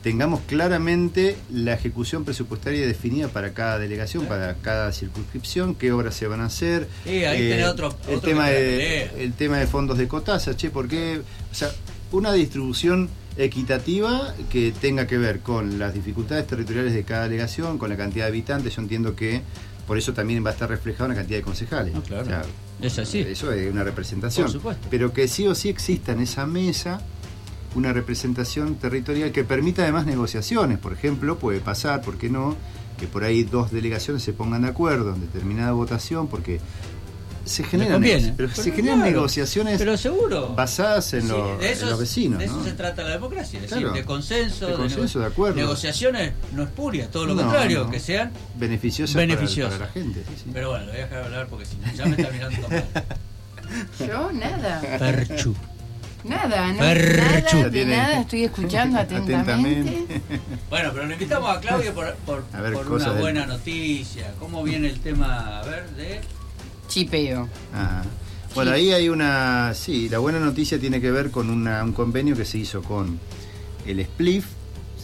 tengamos 0.03 0.39
claramente 0.47 1.35
la 1.51 1.73
ejecución 1.73 2.23
presupuestaria 2.23 2.85
definida 2.87 3.27
para 3.27 3.53
cada 3.53 3.77
delegación, 3.79 4.25
para 4.27 4.53
cada 4.55 4.91
circunscripción, 4.93 5.75
qué 5.75 5.91
obras 5.91 6.15
se 6.15 6.27
van 6.27 6.41
a 6.41 6.45
hacer. 6.45 6.87
Sí, 7.03 7.25
ahí 7.25 7.51
otro- 7.63 7.95
el 8.07 8.15
otro 8.15 8.29
tema 8.29 8.47
de 8.49 9.11
el 9.23 9.33
tema 9.33 9.57
de 9.57 9.67
fondos 9.67 9.97
de 9.97 10.07
cotasa, 10.07 10.55
che, 10.55 10.69
¿por 10.69 10.87
qué? 10.87 11.21
O 11.51 11.55
sea, 11.55 11.69
una 12.11 12.31
distribución 12.33 13.09
equitativa 13.37 14.33
que 14.49 14.71
tenga 14.79 15.05
que 15.07 15.17
ver 15.17 15.39
con 15.41 15.79
las 15.79 15.93
dificultades 15.93 16.47
territoriales 16.47 16.93
de 16.93 17.03
cada 17.03 17.23
delegación, 17.23 17.77
con 17.77 17.89
la 17.89 17.97
cantidad 17.97 18.25
de 18.25 18.29
habitantes, 18.29 18.75
yo 18.75 18.81
entiendo 18.81 19.15
que 19.15 19.41
por 19.87 19.97
eso 19.97 20.13
también 20.13 20.45
va 20.45 20.51
a 20.51 20.53
estar 20.53 20.69
reflejado 20.69 21.05
en 21.05 21.09
la 21.11 21.15
cantidad 21.15 21.39
de 21.39 21.43
concejales. 21.43 21.93
No, 21.93 22.01
claro. 22.03 22.23
O 22.23 22.25
sea, 22.25 22.41
Es 22.81 22.97
así. 22.99 23.19
Eso 23.19 23.51
es 23.51 23.71
una 23.71 23.83
representación. 23.83 24.45
Por 24.45 24.53
supuesto. 24.53 24.87
Pero 24.89 25.11
que 25.11 25.27
sí 25.27 25.45
o 25.47 25.55
sí 25.55 25.67
exista 25.67 26.11
en 26.13 26.21
esa 26.21 26.45
mesa 26.45 27.01
una 27.75 27.93
representación 27.93 28.75
territorial 28.75 29.31
que 29.31 29.43
permita 29.43 29.83
además 29.83 30.05
negociaciones. 30.05 30.77
Por 30.79 30.93
ejemplo, 30.93 31.37
puede 31.37 31.59
pasar, 31.59 32.01
¿por 32.01 32.17
qué 32.17 32.29
no? 32.29 32.55
Que 32.99 33.07
por 33.07 33.23
ahí 33.23 33.43
dos 33.43 33.71
delegaciones 33.71 34.23
se 34.23 34.33
pongan 34.33 34.63
de 34.63 34.69
acuerdo 34.69 35.13
en 35.13 35.21
determinada 35.21 35.71
votación, 35.71 36.27
porque 36.27 36.59
se 37.45 37.63
generan, 37.63 37.93
conviene. 37.93 38.21
negoci- 38.29 38.33
pero 38.37 38.49
Pero 38.49 38.63
se 38.63 38.71
generan 38.71 38.99
claro. 38.99 39.11
negociaciones 39.11 39.77
Pero 39.79 39.97
seguro. 39.97 40.49
basadas 40.55 41.13
en, 41.13 41.21
Sí, 41.23 41.33
en 41.61 41.89
los 41.89 41.99
vecinos. 41.99 42.39
de 42.39 42.45
eso 42.45 42.57
¿no? 42.57 42.63
se 42.63 42.73
trata 42.73 43.03
la 43.03 43.09
democracia, 43.11 43.59
es 43.61 43.67
Claro. 43.67 43.87
decir, 43.87 44.01
de 44.01 44.05
consenso, 44.05 44.67
De 44.67 44.73
consenso, 44.73 45.19
de 45.19 45.25
acuerdo. 45.27 45.55
Negociaciones 45.55 46.33
no 46.53 46.63
es 46.63 46.69
puria, 46.69 47.09
todo 47.09 47.25
lo 47.25 47.33
No, 47.35 47.41
contrario, 47.43 47.85
no. 47.85 47.89
que 47.91 47.99
sean. 47.99 48.31
Beneficiosas 48.55 49.15
para- 49.15 49.25
Beneficiosas. 49.25 49.73
Para, 49.79 49.85
la 49.87 49.91
gente. 49.93 50.23
sí, 50.27 50.33
sí. 50.43 50.49
Pero 50.53 50.69
bueno, 50.69 50.85
lo 50.85 50.91
voy 50.91 50.99
a 51.01 51.03
dejar 51.05 51.23
hablar 51.23 51.47
porque 51.47 51.65
si 51.65 51.77
no, 51.77 51.91
ya 51.93 52.05
me 52.05 52.11
está 52.21 52.31
mirando 52.31 52.67
mal. 52.69 52.85
Yo 53.99 54.31
nada, 54.33 54.81
Perchu. 54.99 55.55
Nada, 56.23 56.73
no, 56.73 56.79
Perchu. 56.79 57.57
nada, 57.57 57.63
de 57.65 57.71
tiene 57.71 57.97
nada, 57.97 58.21
estoy 58.21 58.43
escuchando 58.43 58.97
atentamente. 58.99 59.35
Atentamente. 59.35 60.21
Bueno, 60.69 60.91
pero 60.93 61.05
le 61.07 61.13
invitamos 61.13 61.49
a 61.55 61.59
Claudio 61.59 61.93
por, 61.93 62.13
por, 62.25 62.45
A 62.53 62.61
ver, 62.61 62.73
por 62.73 62.85
cosas 62.87 63.09
una 63.11 63.19
buena 63.21 63.45
noticia. 63.47 64.33
¿Cómo 64.39 64.61
viene 64.63 64.87
el 64.89 64.99
tema, 64.99 65.59
a 65.59 65.63
ver, 65.65 65.89
de... 65.91 66.21
Chipeo. 66.87 67.47
Ajá. 67.73 68.03
Bueno, 68.55 68.71
Sí. 68.71 68.77
ahí 68.77 68.91
hay 68.93 69.09
una. 69.09 69.73
Sí, 69.75 70.09
la 70.09 70.17
buena 70.19 70.39
noticia 70.39 70.79
tiene 70.79 70.99
que 71.01 71.11
ver 71.11 71.29
con 71.31 71.49
una- 71.49 71.83
un 71.83 71.93
convenio 71.93 72.35
que 72.35 72.45
se 72.45 72.57
hizo 72.59 72.81
con 72.81 73.19
el 73.85 74.03
SPLIF, 74.03 74.45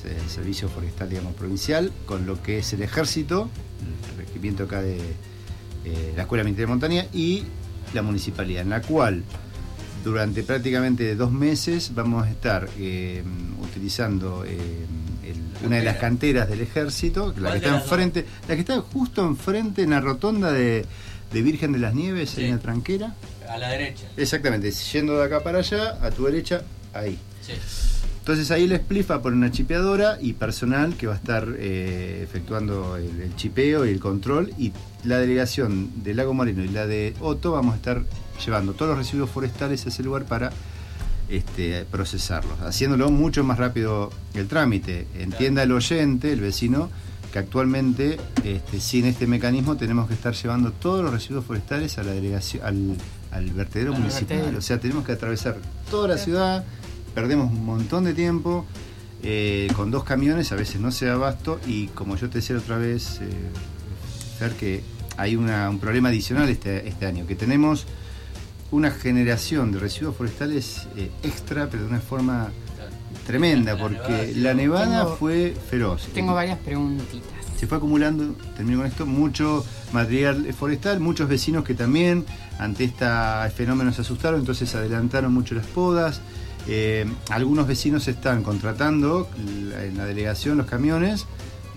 el 0.03 0.29
Servicio 0.29 0.67
Forestal, 0.69 1.09
digamos, 1.09 1.33
provincial, 1.33 1.91
con 2.05 2.25
lo 2.27 2.41
que 2.41 2.59
es 2.59 2.73
el 2.73 2.81
Ejército, 2.83 3.49
el 4.11 4.17
regimiento 4.25 4.63
acá 4.65 4.81
de 4.81 4.97
eh, 5.85 6.13
la 6.15 6.23
Escuela 6.23 6.43
Militar 6.43 6.61
de 6.61 6.67
Montaña, 6.67 7.05
y 7.13 7.43
la 7.93 8.01
municipalidad, 8.03 8.61
en 8.63 8.69
la 8.69 8.81
cual 8.81 9.23
durante 10.05 10.43
prácticamente 10.43 11.15
dos 11.15 11.31
meses 11.31 11.91
vamos 11.93 12.25
a 12.25 12.29
estar 12.29 12.69
eh, 12.79 13.21
utilizando 13.61 14.45
eh, 14.45 14.55
el- 15.23 15.65
una 15.65 15.77
de 15.77 15.83
las 15.83 15.97
Cantera. 15.97 16.45
canteras 16.45 16.49
del 16.49 16.61
ejército, 16.61 17.33
la 17.37 17.49
¿Cuál 17.49 17.51
que 17.59 17.65
está 17.65 17.75
enfrente, 17.79 18.25
la 18.47 18.53
que 18.55 18.61
está 18.61 18.79
justo 18.81 19.25
enfrente 19.25 19.81
en 19.81 19.89
la 19.89 19.99
rotonda 20.01 20.51
de, 20.51 20.85
de 21.33 21.41
Virgen 21.41 21.71
de 21.71 21.79
las 21.79 21.93
Nieves, 21.95 22.29
Sí. 22.29 22.45
en 22.45 22.51
la 22.51 22.59
tranquera. 22.59 23.15
A 23.49 23.57
la 23.57 23.69
derecha. 23.69 24.05
Exactamente, 24.15 24.71
yendo 24.71 25.17
de 25.17 25.25
acá 25.25 25.41
para 25.43 25.59
allá, 25.59 25.97
a 26.01 26.11
tu 26.11 26.25
derecha, 26.25 26.61
ahí. 26.93 27.17
Sí. 27.41 27.53
Entonces 28.25 28.49
ahí 28.49 28.63
el 28.63 28.75
Spliff 28.75 29.11
va 29.11 29.21
poner 29.21 29.37
una 29.37 29.51
chipeadora 29.51 30.17
y 30.19 30.33
personal 30.33 30.95
que 30.95 31.05
va 31.05 31.13
a 31.13 31.17
estar 31.17 31.47
eh, 31.59 32.21
efectuando 32.23 32.97
el, 32.97 33.21
el 33.21 33.35
chipeo 33.35 33.85
y 33.85 33.91
el 33.91 33.99
control 33.99 34.51
y 34.57 34.73
la 35.03 35.19
delegación 35.19 35.91
del 36.03 36.17
Lago 36.17 36.33
Moreno 36.33 36.63
y 36.63 36.69
la 36.69 36.87
de 36.87 37.13
Otto 37.21 37.51
vamos 37.51 37.73
a 37.73 37.75
estar 37.75 38.01
llevando 38.43 38.73
todos 38.73 38.89
los 38.89 38.97
residuos 38.97 39.29
forestales 39.29 39.85
a 39.85 39.89
ese 39.89 40.01
lugar 40.01 40.25
para 40.25 40.51
este, 41.29 41.85
procesarlos, 41.91 42.59
haciéndolo 42.61 43.11
mucho 43.11 43.43
más 43.43 43.59
rápido 43.59 44.09
el 44.33 44.47
trámite. 44.47 45.05
Entienda 45.19 45.61
el 45.61 45.71
oyente, 45.71 46.33
el 46.33 46.41
vecino, 46.41 46.89
que 47.31 47.37
actualmente 47.37 48.17
este, 48.43 48.79
sin 48.79 49.05
este 49.05 49.27
mecanismo 49.27 49.77
tenemos 49.77 50.07
que 50.07 50.15
estar 50.15 50.33
llevando 50.33 50.71
todos 50.71 51.03
los 51.03 51.13
residuos 51.13 51.45
forestales 51.45 51.99
a 51.99 52.03
la 52.03 52.13
delegación, 52.13 52.63
al, 52.65 52.95
al 53.29 53.51
vertedero 53.51 53.93
Al 53.93 53.99
municipal. 53.99 54.37
vertedero. 54.37 54.57
O 54.57 54.61
sea, 54.61 54.79
tenemos 54.79 55.05
que 55.05 55.11
atravesar 55.11 55.57
toda 55.91 56.07
la 56.07 56.17
ciudad, 56.17 56.65
perdemos 57.15 57.51
un 57.51 57.65
montón 57.65 58.03
de 58.03 58.13
tiempo. 58.13 58.65
eh, 59.27 59.69
con 59.75 59.89
dos 59.89 60.03
camiones 60.03 60.51
a 60.51 60.55
veces 60.55 60.79
no 60.79 60.91
se 60.91 61.07
da 61.07 61.13
abasto 61.13 61.59
y 61.65 61.87
como 61.87 62.15
yo 62.15 62.29
te 62.29 62.39
decía 62.39 62.57
otra 62.57 62.77
vez, 62.77 63.21
eh, 63.21 63.29
Fer, 64.37 64.51
que 64.51 64.83
hay 65.17 65.35
una- 65.35 65.67
un 65.67 65.79
problema 65.79 66.09
adicional 66.09 66.47
este, 66.47 66.87
este 66.87 67.07
año, 67.07 67.25
que 67.25 67.33
tenemos 67.33 67.87
una 68.69 68.91
generación 68.91 69.71
de 69.71 69.79
residuos 69.79 70.15
forestales 70.15 70.87
eh, 70.95 71.09
extra, 71.23 71.69
pero 71.71 71.83
de 71.83 71.89
una 71.89 72.01
forma 72.01 72.49
tremenda, 73.25 73.73
La 73.73 73.79
porque 73.79 74.33
la 74.35 74.53
nevada 74.53 75.03
Tengo- 75.05 75.15
fue 75.15 75.55
feroz. 75.71 76.07
Tengo 76.13 76.35
varias 76.35 76.59
preguntitas. 76.59 77.29
Se 77.57 77.65
fue 77.65 77.77
acumulando, 77.79 78.35
termino 78.55 78.79
con 78.79 78.87
esto, 78.87 79.05
mucho 79.07 79.65
material 79.91 80.53
forestal, 80.53 80.99
muchos 80.99 81.27
vecinos 81.27 81.63
que 81.63 81.73
también 81.73 82.25
ante 82.59 82.83
este 82.83 83.05
fenómeno 83.55 83.91
se 83.91 84.01
asustaron, 84.01 84.41
entonces 84.41 84.75
adelantaron 84.75 85.33
mucho 85.33 85.55
las 85.55 85.65
podas. 85.65 86.21
Eh, 86.67 87.05
algunos 87.29 87.67
vecinos 87.67 88.07
están 88.07 88.41
contratando 88.43 89.29
en 89.37 89.97
la 89.97 90.05
delegación 90.05 90.57
los 90.57 90.65
camiones 90.65 91.27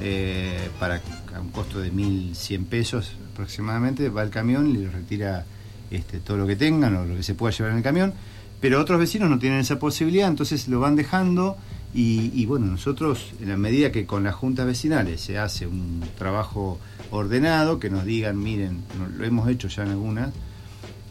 eh, 0.00 0.71
para 0.78 1.02
a 1.35 1.40
un 1.40 1.50
costo 1.50 1.80
de 1.80 1.92
1.100 1.92 2.66
pesos 2.66 3.12
aproximadamente, 3.33 4.09
va 4.09 4.23
el 4.23 4.30
camión 4.30 4.68
y 4.68 4.78
le 4.78 4.88
retira 4.88 5.45
este, 5.90 6.21
todo 6.21 6.37
lo 6.37 6.47
que 6.47 6.57
tengan 6.57 6.97
o 6.97 7.04
lo 7.04 7.16
que 7.16 7.23
se 7.23 7.35
pueda 7.35 7.52
llevar 7.52 7.73
en 7.73 7.78
el 7.78 7.85
camión, 7.85 8.12
pero 8.61 8.80
otros 8.80 8.99
vecinos 8.99 9.30
no 9.30 9.38
tienen 9.38 9.61
esa 9.61 9.78
posibilidad, 9.78 10.28
entonces 10.28 10.68
lo 10.68 10.80
van 10.80 10.97
dejando 10.97 11.57
y, 11.95 12.45
bueno, 12.45 12.66
nosotros 12.66 13.33
en 13.40 13.49
la 13.49 13.57
medida 13.57 13.90
que 13.90 14.04
con 14.04 14.23
las 14.23 14.35
juntas 14.35 14.66
vecinales 14.66 15.21
se 15.23 15.38
hace 15.38 15.66
un 15.66 16.04
trabajo 16.18 16.78
ordenado, 17.11 17.80
que 17.80 17.88
nos 17.88 18.04
digan, 18.04 18.38
miren, 18.38 18.83
lo 19.16 19.25
hemos 19.25 19.49
hecho 19.49 19.68
ya 19.68 19.85
en 19.85 19.90
algunas, 19.90 20.30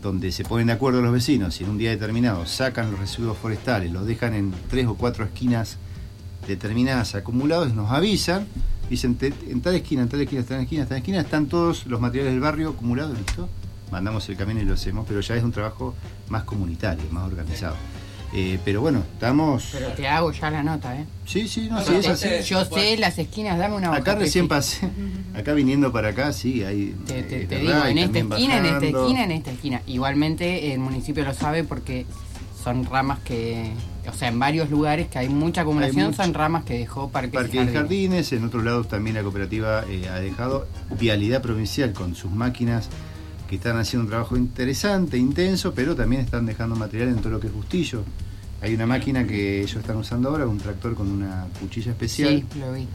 donde 0.01 0.31
se 0.31 0.43
ponen 0.43 0.67
de 0.67 0.73
acuerdo 0.73 1.01
los 1.01 1.11
vecinos 1.11 1.59
y 1.59 1.63
en 1.63 1.71
un 1.71 1.77
día 1.77 1.89
determinado 1.89 2.45
sacan 2.45 2.91
los 2.91 2.99
residuos 2.99 3.37
forestales, 3.37 3.91
los 3.91 4.05
dejan 4.05 4.33
en 4.33 4.53
tres 4.69 4.85
o 4.87 4.95
cuatro 4.95 5.25
esquinas 5.25 5.77
determinadas 6.47 7.15
acumulados, 7.15 7.73
nos 7.73 7.91
avisan, 7.91 8.45
dicen 8.89 9.15
"Te- 9.15 9.33
en 9.49 9.61
tal 9.61 9.75
esquina, 9.75 10.03
en 10.03 10.09
tal 10.09 10.21
esquina, 10.21 10.41
en 10.41 10.47
tal 10.47 10.59
esquina, 10.61 10.81
en 10.83 10.87
tal 10.87 10.97
esquina, 10.99 11.19
están 11.21 11.47
todos 11.47 11.85
los 11.87 11.99
materiales 11.99 12.33
del 12.33 12.41
barrio 12.41 12.69
acumulados, 12.69 13.17
¿listo? 13.17 13.49
Mandamos 13.91 14.27
el 14.29 14.37
camión 14.37 14.59
y 14.59 14.65
lo 14.65 14.73
hacemos, 14.75 15.05
pero 15.07 15.19
ya 15.21 15.35
es 15.35 15.43
un 15.43 15.51
trabajo 15.51 15.93
más 16.29 16.43
comunitario, 16.43 17.03
más 17.11 17.25
organizado. 17.25 17.75
Eh, 18.33 18.59
pero 18.65 18.81
bueno, 18.81 19.03
estamos... 19.13 19.69
Pero 19.71 19.87
te 19.93 20.07
hago 20.07 20.31
ya 20.33 20.51
la 20.51 20.61
nota, 20.61 20.99
¿eh? 20.99 21.05
Sí, 21.25 21.47
sí, 21.47 21.67
no, 21.69 21.75
No, 21.79 21.85
sí, 21.85 21.95
es 21.95 22.07
así. 22.07 22.27
te- 22.27 22.43
Yo 22.43 22.65
sé 22.65 22.97
las 22.97 23.17
esquinas, 23.17 23.57
dame 23.57 23.75
una 23.77 23.93
Acá 23.95 24.15
recién 24.15 24.47
pasé, 24.49 24.89
acá 25.33 25.53
viniendo 25.53 25.91
para 25.93 26.09
acá, 26.09 26.33
sí, 26.33 26.63
hay... 26.63 26.93
Te, 27.05 27.23
te- 27.23 27.43
es 27.43 27.47
te 27.49 27.55
verdad, 27.57 27.85
digo, 27.85 27.85
en 27.87 27.97
esta 27.99 28.19
esquina, 28.19 28.57
en 28.57 28.65
esta 28.65 28.85
esquina, 28.85 29.23
en 29.23 29.31
esta 29.31 29.51
esquina. 29.51 29.81
Igualmente 29.87 30.73
el 30.73 30.79
municipio 30.79 31.23
lo 31.23 31.33
sabe 31.33 31.63
porque 31.63 32.05
son 32.61 32.85
ramas 32.85 33.19
que, 33.19 33.71
o 34.09 34.13
sea, 34.13 34.27
en 34.27 34.39
varios 34.39 34.69
lugares 34.69 35.07
que 35.07 35.19
hay 35.19 35.29
mucha 35.29 35.61
acumulación, 35.61 36.07
mucho. 36.07 36.21
son 36.21 36.33
ramas 36.33 36.65
que 36.65 36.77
dejó 36.79 37.09
Parque, 37.09 37.29
Parque 37.37 37.51
y 37.51 37.53
y 37.55 37.57
Jardines. 37.59 37.81
Jardines, 37.81 38.33
en 38.33 38.43
otros 38.43 38.63
lados 38.65 38.89
también 38.89 39.15
la 39.15 39.23
cooperativa 39.23 39.85
eh, 39.89 40.09
ha 40.09 40.19
dejado 40.19 40.67
Vialidad 40.99 41.41
Provincial 41.41 41.93
con 41.93 42.13
sus 42.13 42.29
máquinas 42.31 42.89
que 43.47 43.55
están 43.55 43.77
haciendo 43.77 44.03
un 44.05 44.09
trabajo 44.09 44.37
interesante, 44.37 45.17
intenso, 45.17 45.73
pero 45.73 45.95
también 45.95 46.21
están 46.21 46.45
dejando 46.45 46.75
material 46.75 47.09
en 47.09 47.17
todo 47.17 47.29
lo 47.31 47.39
que 47.39 47.47
es 47.47 47.53
Bustillo. 47.53 48.03
Hay 48.61 48.73
una 48.73 48.85
máquina 48.85 49.25
que 49.25 49.59
ellos 49.61 49.75
están 49.77 49.97
usando 49.97 50.29
ahora, 50.29 50.47
un 50.47 50.57
tractor 50.57 50.95
con 50.95 51.07
una 51.11 51.47
cuchilla 51.59 51.91
especial, 51.91 52.43
Sí, 52.51 52.59
lo 52.59 52.73
vi. 52.73 52.87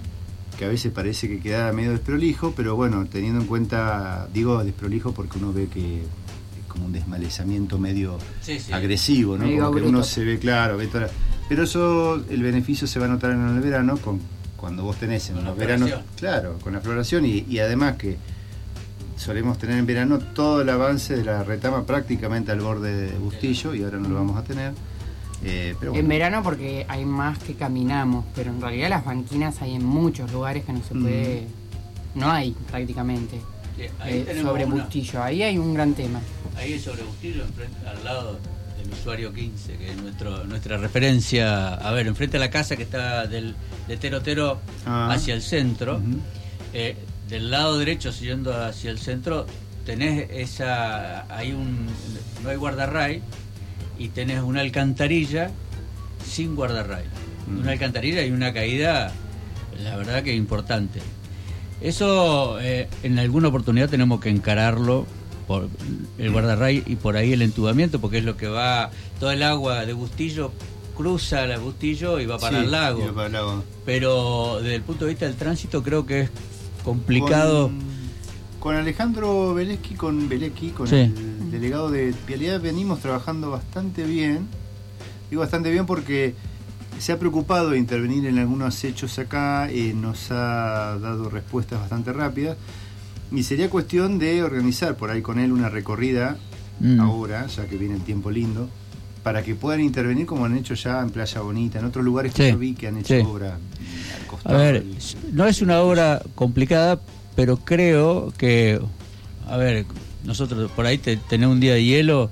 que 0.59 0.65
a 0.65 0.69
veces 0.69 0.93
parece 0.93 1.29
que 1.29 1.41
queda 1.41 1.73
medio 1.73 1.93
desprolijo, 1.93 2.53
pero 2.57 2.77
bueno, 2.77 3.07
teniendo 3.07 3.41
en 3.41 3.47
cuenta, 3.47 4.29
digo 4.35 4.63
desprolijo 4.65 5.13
porque 5.13 5.39
uno 5.39 5.53
ve 5.53 5.69
que 5.73 6.01
es 6.01 6.67
como 6.69 6.87
un 6.87 6.93
desmalezamiento 6.93 7.79
medio 7.79 8.19
Sí, 8.41 8.59
sí. 8.59 8.73
agresivo, 8.73 9.39
¿no? 9.39 9.45
Medio 9.45 9.59
Como 9.61 9.71
que 9.75 9.81
bruto. 9.83 9.89
uno 9.97 10.03
se 10.05 10.25
ve 10.25 10.39
claro, 10.39 10.77
ve 10.77 10.87
toda 10.89 11.07
la- 11.07 11.11
pero 11.49 11.63
eso, 11.65 12.23
el 12.29 12.43
beneficio 12.43 12.87
se 12.87 12.99
va 12.99 13.07
a 13.07 13.09
notar 13.09 13.31
en 13.33 13.47
el 13.47 13.61
verano 13.61 13.97
con 13.99 14.21
cuando 14.57 14.85
vos 14.85 14.97
tenés 14.97 15.29
en 15.29 15.37
Con 15.37 15.45
los 15.45 15.57
veranos, 15.57 15.91
claro, 16.17 16.57
con 16.63 16.73
la 16.73 16.81
floración 16.81 17.25
y, 17.27 17.45
y 17.49 17.59
además 17.59 17.97
que 17.97 18.17
solemos 19.23 19.57
tener 19.59 19.79
en 19.79 19.87
verano 19.87 20.19
todo 20.19 20.63
el 20.63 20.69
avance 20.69 21.17
de 21.17 21.25
la 21.25 21.43
retama 21.45 21.85
prácticamente 21.87 22.53
al 22.53 22.61
borde 22.61 22.93
de 23.11 23.19
Bustillo 23.19 23.75
y 23.75 23.83
ahora 23.83 23.99
no 23.99 24.09
lo 24.09 24.17
vamos 24.17 24.37
a 24.37 24.45
tener. 24.45 24.73
Eh, 25.45 25.75
pero 25.81 25.95
En 25.95 26.07
verano 26.07 26.43
porque 26.43 26.85
hay 26.89 27.05
más 27.05 27.39
que 27.39 27.55
caminamos, 27.55 28.25
pero 28.35 28.51
en 28.51 28.61
realidad 28.61 28.91
las 28.91 29.05
banquinas 29.05 29.61
hay 29.63 29.75
en 29.75 29.85
muchos 29.85 30.31
lugares 30.33 30.65
que 30.65 30.73
no 30.73 30.83
se 30.87 30.95
Mm. 30.95 31.03
puede, 31.03 31.47
no 32.15 32.31
hay 32.31 32.55
prácticamente. 32.71 33.41
Sí, 33.77 33.83
ahí 34.01 34.19
eh, 34.19 34.25
tenemos 34.27 34.51
sobre 34.53 34.65
una- 34.67 34.75
Bustillo, 34.85 35.23
ahí 35.23 35.43
hay 35.43 35.59
un 35.59 35.75
gran 35.75 35.95
tema. 35.95 36.21
Ahí 36.57 36.79
sobre 36.79 37.03
Bustillo, 37.03 37.43
enfrente- 37.45 37.89
al 37.89 38.05
lado 38.05 38.39
del 38.79 38.93
usuario 38.93 39.33
15, 39.33 39.77
que 39.79 39.91
es 39.91 39.97
nuestro, 39.97 40.45
nuestra 40.45 40.77
referencia. 40.77 41.75
A 41.75 41.91
ver, 41.93 42.07
enfrente 42.07 42.37
a 42.37 42.41
la 42.41 42.51
casa 42.51 42.77
que 42.77 42.83
está 42.85 43.27
del, 43.27 43.55
de 43.89 43.97
Terotero 43.97 44.61
Ah. 44.87 45.11
hacia 45.13 45.35
el 45.35 45.43
centro. 45.43 46.01
Eh, 46.73 46.97
del 47.33 47.51
lado 47.51 47.79
derecho, 47.79 48.13
siguiendo 48.13 48.55
hacia 48.55 48.91
el 48.91 48.99
centro, 48.99 49.47
tenés 49.87 50.29
esa. 50.31 51.25
Hay 51.35 51.53
un. 51.53 51.87
No 52.43 52.51
hay 52.51 52.57
guardarray 52.57 53.23
y 53.99 54.09
tenés 54.09 54.43
una 54.43 54.61
alcantarilla 54.61 55.51
sin 56.23 56.55
guardarray. 56.55 57.05
Mm. 57.47 57.61
Una 57.61 57.73
alcantarilla 57.73 58.23
y 58.23 58.31
una 58.31 58.53
caída, 58.53 59.13
la 59.83 59.97
verdad 59.97 60.23
que 60.23 60.35
importante. 60.35 61.01
Eso 61.81 62.61
eh, 62.61 62.87
en 63.03 63.19
alguna 63.19 63.49
oportunidad 63.49 63.89
tenemos 63.89 64.21
que 64.21 64.29
encararlo 64.29 65.07
por 65.49 65.69
el 66.19 66.31
guardarray 66.31 66.83
y 66.87 66.97
por 66.97 67.17
ahí 67.17 67.33
el 67.33 67.41
entubamiento, 67.41 67.99
porque 67.99 68.19
es 68.19 68.25
lo 68.25 68.37
que 68.37 68.47
va, 68.47 68.91
todo 69.19 69.31
el 69.31 69.43
agua 69.43 69.87
de 69.87 69.95
Bustillo 69.95 70.53
cruza 70.95 71.45
el 71.45 71.59
Bustillo 71.59 72.21
y 72.21 72.27
va 72.27 72.39
para 72.39 72.59
sí, 72.59 72.65
el 72.65 72.71
lago. 72.71 73.03
y 73.03 73.07
va 73.07 73.15
para 73.15 73.27
el 73.27 73.33
lago. 73.33 73.65
Pero 73.85 74.61
desde 74.61 74.77
el 74.77 74.83
punto 74.83 75.07
de 75.07 75.11
vista 75.11 75.27
del 75.27 75.37
tránsito 75.37 75.83
creo 75.83 76.07
que 76.07 76.21
es 76.21 76.31
complicado. 76.83 77.69
Con, 77.69 77.79
con 78.61 78.77
Alejandro 78.77 79.55
Beleski, 79.55 79.95
con 79.95 80.29
Beleski, 80.29 80.71
con 80.71 80.87
Sí. 80.87 80.97
el 80.97 81.51
delegado 81.51 81.91
de 81.91 82.15
Vialidad, 82.27 82.61
venimos 82.61 83.01
trabajando 83.01 83.51
bastante 83.51 84.05
bien. 84.05 84.47
Digo 85.31 85.41
bastante 85.41 85.71
bien 85.71 85.87
porque 85.87 86.35
se 86.99 87.13
ha 87.13 87.19
preocupado 87.19 87.71
de 87.71 87.79
intervenir 87.79 88.27
en 88.27 88.39
algunos 88.39 88.85
hechos 88.85 89.19
acá, 89.19 89.69
eh, 89.71 89.93
nos 89.95 90.31
ha 90.31 90.99
dado 91.01 91.29
respuestas 91.31 91.81
bastante 91.81 92.13
rápidas. 92.13 92.57
Y 93.33 93.43
sería 93.45 93.71
cuestión 93.71 94.19
de 94.19 94.43
organizar 94.43 94.97
por 94.97 95.11
ahí 95.11 95.23
con 95.23 95.39
él 95.39 95.53
una 95.53 95.69
recorrida 95.71 96.37
Mm. 96.81 97.01
ahora, 97.01 97.47
ya 97.47 97.67
que 97.67 97.77
viene 97.77 97.95
el 97.95 98.03
tiempo 98.03 98.31
lindo, 98.31 98.69
para 99.23 99.43
que 99.43 99.55
puedan 99.55 99.81
intervenir 99.81 100.27
como 100.27 100.45
han 100.47 100.57
hecho 100.57 100.75
ya 100.75 101.01
en 101.01 101.11
Playa 101.11 101.41
Bonita, 101.41 101.79
en 101.79 101.85
otros 101.85 102.05
lugares 102.05 102.35
que 102.35 102.51
yo 102.51 102.59
vi 102.59 102.75
que 102.75 102.89
han 102.89 102.97
hecho 102.99 103.15
sí. 103.15 103.21
obra 103.27 103.57
A 104.45 104.53
ver, 104.55 104.85
no 105.33 105.47
es 105.47 105.63
una 105.63 105.81
obra 105.81 106.23
complicada, 106.35 107.01
pero 107.37 107.57
creo 107.59 108.33
que, 108.37 108.81
a 109.49 109.57
ver, 109.57 109.87
nosotros 110.25 110.71
por 110.73 110.87
ahí 110.87 110.99
te, 110.99 111.17
tenés 111.17 111.49
un 111.49 111.59
día 111.61 111.75
de 111.75 111.85
hielo 111.85 112.31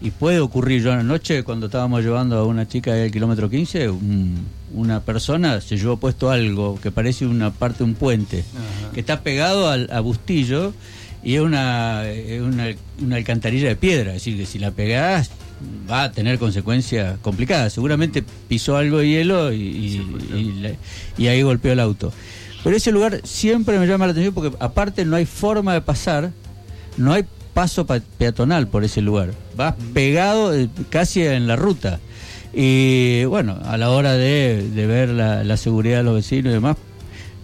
y 0.00 0.10
puede 0.12 0.38
ocurrir. 0.40 0.82
Yo 0.82 0.92
anoche, 0.92 1.42
cuando 1.42 1.66
estábamos 1.66 2.02
llevando 2.02 2.36
a 2.38 2.44
una 2.46 2.68
chica 2.68 2.92
del 2.94 3.10
kilómetro 3.10 3.50
15, 3.50 3.88
un- 3.90 4.46
una 4.74 5.00
persona 5.00 5.60
se 5.60 5.76
llevó 5.76 5.98
puesto 5.98 6.30
algo 6.30 6.78
que 6.80 6.90
parece 6.90 7.26
una 7.26 7.50
parte 7.52 7.78
de 7.78 7.84
un 7.84 7.94
puente, 7.94 8.44
que 8.94 9.00
está 9.00 9.20
pegado 9.22 9.68
al, 9.68 9.88
a 9.92 10.00
Bustillo 10.00 10.72
y 11.24 11.34
es 11.34 11.40
una, 11.42 12.04
una, 12.40 12.68
una 13.00 13.16
alcantarilla 13.16 13.68
de 13.68 13.76
piedra, 13.76 14.10
es 14.10 14.24
decir, 14.24 14.36
que 14.36 14.46
si 14.46 14.58
la 14.58 14.70
pegás 14.70 15.30
va 15.90 16.04
a 16.04 16.12
tener 16.12 16.38
consecuencias 16.38 17.18
complicadas. 17.22 17.72
Seguramente 17.72 18.24
pisó 18.48 18.76
algo 18.76 18.98
de 18.98 19.08
hielo 19.08 19.52
y, 19.52 19.56
y- 19.60 20.36
y 20.36 20.44
le- 20.60 20.78
y 21.18 21.26
ahí 21.28 21.42
golpeó 21.42 21.72
el 21.72 21.80
auto. 21.80 22.12
Pero 22.64 22.76
ese 22.76 22.92
lugar 22.92 23.20
siempre 23.24 23.78
me 23.78 23.86
llama 23.86 24.06
la 24.06 24.12
atención 24.12 24.34
porque 24.34 24.56
aparte 24.60 25.04
no 25.04 25.16
hay 25.16 25.26
forma 25.26 25.74
de 25.74 25.80
pasar, 25.80 26.30
no 26.96 27.12
hay 27.12 27.24
paso 27.54 27.86
pa- 27.86 28.00
peatonal 28.18 28.68
por 28.68 28.84
ese 28.84 29.00
lugar. 29.02 29.32
Vas 29.56 29.74
pegado 29.92 30.54
eh, 30.54 30.68
casi 30.90 31.22
en 31.22 31.46
la 31.46 31.56
ruta. 31.56 31.98
Y 32.54 33.24
bueno, 33.24 33.58
a 33.64 33.76
la 33.78 33.90
hora 33.90 34.12
de, 34.12 34.68
de 34.74 34.86
ver 34.86 35.08
la, 35.08 35.42
la 35.42 35.56
seguridad 35.56 35.98
de 35.98 36.02
los 36.04 36.14
vecinos 36.14 36.50
y 36.50 36.54
demás, 36.54 36.76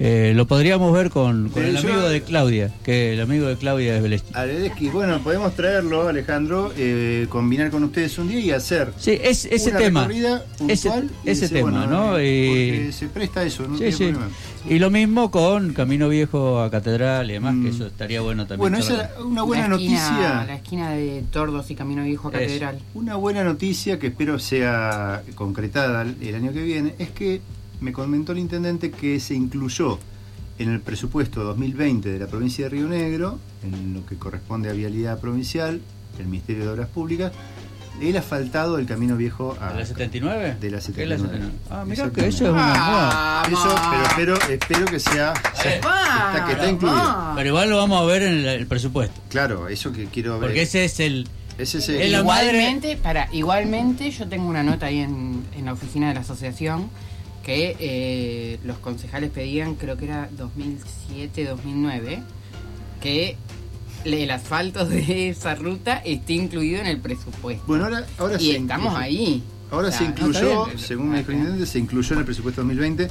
eh, 0.00 0.32
lo 0.34 0.46
podríamos 0.46 0.92
ver 0.92 1.10
con, 1.10 1.50
el 1.56 1.76
yo- 1.76 1.88
amigo 1.92 2.08
de 2.08 2.22
Claudia, 2.22 2.72
que 2.84 3.14
el 3.14 3.20
amigo 3.20 3.46
de 3.46 3.56
Claudia 3.56 3.96
es 3.96 4.02
Belesti. 4.02 4.32
Aledeschi, 4.34 4.88
bueno, 4.90 5.18
podemos 5.20 5.54
traerlo, 5.54 6.06
Alejandro, 6.08 6.72
eh, 6.76 7.26
combinar 7.28 7.70
con 7.70 7.82
ustedes 7.84 8.16
un 8.18 8.28
día 8.28 8.38
y 8.40 8.50
hacer 8.52 8.92
Sí, 8.96 9.18
es, 9.22 9.44
ese 9.46 9.70
una 9.70 9.78
tema. 9.78 10.08
Ese, 10.68 10.88
ese 11.24 11.40
decir, 11.42 11.48
tema, 11.58 11.70
bueno, 11.86 11.86
¿no? 11.86 12.18
eh, 12.18 12.28
Y- 12.38 12.70
Porque 12.76 12.92
se 12.92 13.08
presta 13.08 13.40
a 13.40 13.44
eso, 13.44 13.62
no 13.66 13.74
Sí, 13.74 13.78
tiene 13.80 13.92
sí. 13.96 14.04
problema. 14.04 14.28
Y 14.68 14.78
lo 14.80 14.90
mismo 14.90 15.30
con 15.30 15.72
Camino 15.72 16.08
Viejo 16.08 16.60
a 16.60 16.70
Catedral 16.70 17.30
y 17.30 17.34
demás, 17.34 17.54
Mm. 17.54 17.62
que 17.64 17.70
eso 17.70 17.86
estaría 17.86 18.20
bueno 18.20 18.42
también. 18.46 18.58
Bueno, 18.70 18.78
esa 18.78 19.04
es 19.04 19.10
una 19.24 19.42
buena 19.42 19.68
la 19.68 19.74
esquina, 19.76 20.10
noticia. 20.10 20.44
La 20.46 20.54
esquina 20.56 20.90
de 20.90 21.24
Tordos 21.32 21.70
y 21.70 21.74
Camino 21.74 22.02
Viejo 22.04 22.28
a. 22.28 22.32
Catedral. 22.32 22.78
Una 22.94 23.14
buena 23.14 23.44
noticia 23.44 23.98
que 23.98 24.08
espero 24.08 24.38
sea 24.38 25.22
concretada 25.34 26.02
el 26.02 26.34
año 26.34 26.52
que 26.52 26.62
viene 26.62 26.94
es 26.98 27.08
que 27.10 27.40
me 27.80 27.92
comentó 27.92 28.32
el 28.32 28.38
intendente 28.38 28.90
que 28.90 29.20
se 29.20 29.34
incluyó 29.34 29.98
en 30.58 30.70
el 30.70 30.80
presupuesto 30.80 31.44
2020 31.44 32.08
de 32.10 32.18
la 32.18 32.26
provincia 32.26 32.64
de 32.64 32.70
Río 32.70 32.88
Negro, 32.88 33.38
en 33.62 33.94
lo 33.94 34.04
que 34.06 34.16
corresponde 34.16 34.68
a 34.70 34.72
vialidad 34.72 35.20
provincial, 35.20 35.80
el 36.18 36.26
Ministerio 36.26 36.64
de 36.64 36.70
Obras 36.70 36.88
Públicas, 36.88 37.32
el 38.00 38.16
asfaltado 38.16 38.76
del 38.76 38.86
Camino 38.86 39.16
Viejo 39.16 39.56
a 39.60 39.72
¿De 39.72 39.80
la 39.80 39.86
79? 39.86 40.56
De 40.60 40.70
la 40.70 40.78
¿Qué 40.80 41.02
es 41.02 41.08
la 41.08 41.16
79. 41.16 41.52
Ah, 41.70 41.84
mira 41.84 42.04
Exactamente. 42.06 42.20
que 42.20 42.28
eso 42.28 42.44
es 42.46 42.50
una. 42.52 43.42
Eso, 43.48 43.74
pero 43.90 44.04
espero, 44.36 44.52
espero 44.52 44.84
que 44.86 45.00
sea, 45.00 45.34
sea- 45.60 45.74
está, 45.74 46.44
que 46.46 46.52
está 46.52 46.68
incluido. 46.70 47.32
Pero 47.36 47.48
igual 47.48 47.70
lo 47.70 47.76
vamos 47.76 48.00
a 48.00 48.04
ver 48.04 48.22
en 48.22 48.34
el, 48.34 48.46
el 48.46 48.66
presupuesto. 48.66 49.20
Claro, 49.30 49.68
eso 49.68 49.92
que 49.92 50.06
quiero 50.06 50.38
ver. 50.38 50.48
Porque 50.50 50.62
ese 50.62 50.84
es 50.84 51.00
el. 51.00 51.28
Ese 51.56 51.78
es 51.78 51.88
el- 51.88 52.14
igualmente, 52.14 52.96
para, 52.96 53.28
igualmente 53.32 54.10
yo 54.12 54.28
tengo 54.28 54.46
una 54.48 54.62
nota 54.62 54.86
ahí 54.86 54.98
en, 55.00 55.44
en 55.56 55.64
la 55.64 55.72
oficina 55.72 56.06
de 56.08 56.14
la 56.14 56.20
asociación 56.20 56.88
que 57.42 57.76
eh, 57.78 58.58
los 58.64 58.78
concejales 58.78 59.30
pedían, 59.30 59.74
creo 59.74 59.96
que 59.96 60.04
era 60.06 60.28
2007-2009, 60.36 62.22
que 63.00 63.36
el 64.04 64.30
asfalto 64.30 64.84
de 64.86 65.28
esa 65.30 65.54
ruta 65.54 65.96
esté 65.98 66.34
incluido 66.34 66.80
en 66.80 66.86
el 66.86 67.00
presupuesto. 67.00 67.64
Bueno, 67.66 67.84
ahora, 67.84 68.06
ahora 68.18 68.36
y 68.40 68.50
estamos 68.52 68.92
incluye. 68.92 69.04
ahí. 69.04 69.42
Ahora 69.70 69.88
O 69.88 69.92
se 69.92 70.04
incluyó, 70.04 70.66
no, 70.66 70.78
según 70.78 71.14
el 71.14 71.20
intendente, 71.20 71.66
se 71.66 71.78
incluyó 71.78 72.14
en 72.14 72.18
el 72.20 72.24
presupuesto 72.24 72.62
2020, 72.62 73.08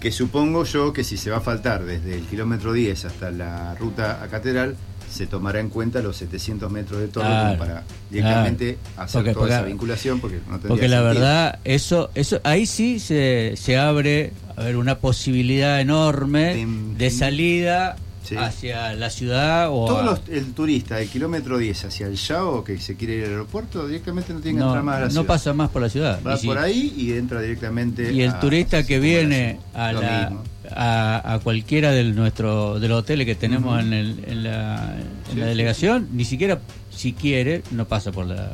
que 0.00 0.12
supongo 0.12 0.64
yo 0.64 0.92
que 0.92 1.04
si 1.04 1.16
se 1.16 1.30
va 1.30 1.38
a 1.38 1.40
faltar 1.40 1.84
desde 1.84 2.14
el 2.16 2.24
kilómetro 2.26 2.72
10 2.72 3.04
hasta 3.04 3.30
la 3.30 3.74
ruta 3.74 4.22
a 4.22 4.28
Catedral, 4.28 4.76
se 5.14 5.26
tomará 5.26 5.60
en 5.60 5.68
cuenta 5.68 6.00
los 6.02 6.16
700 6.16 6.70
metros 6.72 7.00
de 7.00 7.08
torre 7.08 7.26
Claro, 7.26 7.58
para 7.58 7.84
directamente 8.10 8.78
hacer 8.96 9.20
Porque- 9.20 9.32
toda 9.32 9.40
porque- 9.42 9.54
esa 9.54 9.62
vinculación, 9.64 10.20
porque 10.20 10.36
no 10.38 10.58
tendría 10.58 10.68
Porque 10.68 10.88
la 10.88 10.96
sentido. 10.98 11.14
verdad, 11.14 11.58
eso, 11.64 12.10
eso, 12.14 12.40
ahí 12.42 12.66
sí 12.66 12.98
se, 12.98 13.54
se 13.56 13.78
abre 13.78 14.32
a 14.56 14.62
ver, 14.64 14.76
una 14.76 14.98
posibilidad 14.98 15.80
enorme 15.80 16.54
De- 16.54 16.94
de 17.04 17.10
salida 17.10 17.96
Sí. 18.24 18.36
hacia 18.36 18.94
la 18.94 19.10
ciudad 19.10 19.68
o 19.70 19.84
Todos 19.84 20.00
a- 20.00 20.04
los- 20.04 20.20
el 20.30 20.52
turista 20.54 20.96
del 20.96 21.08
kilómetro 21.08 21.58
10 21.58 21.84
hacia 21.84 22.06
el 22.06 22.16
Yao 22.16 22.64
que 22.64 22.78
se 22.80 22.96
quiere 22.96 23.16
ir 23.16 23.24
al 23.24 23.30
aeropuerto, 23.32 23.86
directamente 23.86 24.32
no 24.32 24.40
tiene 24.40 24.56
que 24.58 24.60
no, 24.64 24.68
entrar 24.70 24.82
más 24.84 24.96
a 24.96 25.00
la 25.00 25.04
no 25.06 25.10
ciudad. 25.12 25.26
pasa 25.26 25.52
más 25.52 25.68
por 25.70 25.82
la 25.82 25.90
ciudad. 25.90 26.20
Va 26.26 26.34
Y 26.34 26.38
si- 26.38 26.46
por 26.46 26.56
ahí 26.58 26.94
y 26.96 27.12
entra 27.12 27.40
directamente. 27.42 28.12
Y 28.12 28.22
el 28.22 28.30
a- 28.30 28.40
turista 28.40 28.82
que 28.86 28.98
viene 28.98 29.58
a, 29.74 29.92
la. 29.92 30.32
A, 30.70 31.34
a 31.34 31.38
cualquiera 31.40 31.90
de, 31.92 32.04
nuestro, 32.04 32.78
de 32.80 32.88
los 32.88 33.00
hoteles 33.00 33.26
que 33.26 33.34
tenemos 33.34 33.80
en, 33.82 33.92
el- 33.92 34.24
en 34.26 34.44
la, 34.44 34.96
en 34.96 35.32
Sí, 35.32 35.38
la 35.38 35.44
sí. 35.44 35.48
delegación, 35.50 36.08
ni 36.12 36.24
siquiera, 36.24 36.60
si 36.90 37.12
quiere, 37.12 37.62
no 37.70 37.86
pasa 37.86 38.12
por 38.12 38.26
la 38.26 38.50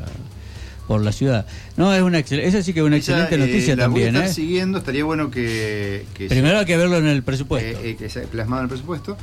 por 0.87 1.05
la 1.05 1.13
ciudad. 1.13 1.47
No, 1.77 1.95
es 1.95 2.03
una 2.03 2.19
esa 2.19 2.63
sí 2.65 2.73
que 2.73 2.81
es 2.81 2.87
una 2.87 2.97
Esa, 2.97 3.13
excelente 3.13 3.35
eh, 3.37 3.39
noticia 3.39 3.77
la 3.77 3.87
voy 3.87 4.03
a 4.03 4.07
también. 4.07 4.17
estar 4.17 4.31
¿eh? 4.31 4.35
siguiendo, 4.35 4.79
estaría 4.79 5.05
bueno 5.05 5.31
que. 5.31 6.05
que 6.15 6.27
Primero 6.27 6.59
hay 6.59 6.65
que 6.67 6.77
verlo 6.77 6.97
en 6.97 7.07
el 7.07 7.23
presupuesto. 7.23 7.79
eh, 7.81 7.91
eh, 7.91 7.97
que 7.97 8.09
sea 8.09 8.23
plasmado 8.25 8.63
en 8.63 8.65
el 8.65 8.71
presupuesto. 8.71 9.17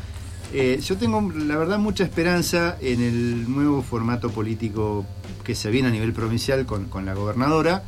Eh, 0.54 0.80
yo 0.82 0.95
tengo, 0.95 1.30
la 1.36 1.58
verdad, 1.58 1.78
mucha 1.78 2.06
esperanza 2.06 2.78
en 2.80 3.02
el 3.04 3.52
nuevo 3.52 3.82
formato 3.84 4.30
político 4.32 5.06
que 5.48 5.56
se 5.56 5.72
viene 5.72 5.88
a 5.88 5.92
nivel 5.92 6.12
provincial 6.12 6.66
con, 6.66 6.86
con 6.90 7.06
la 7.06 7.14
gobernadora, 7.14 7.82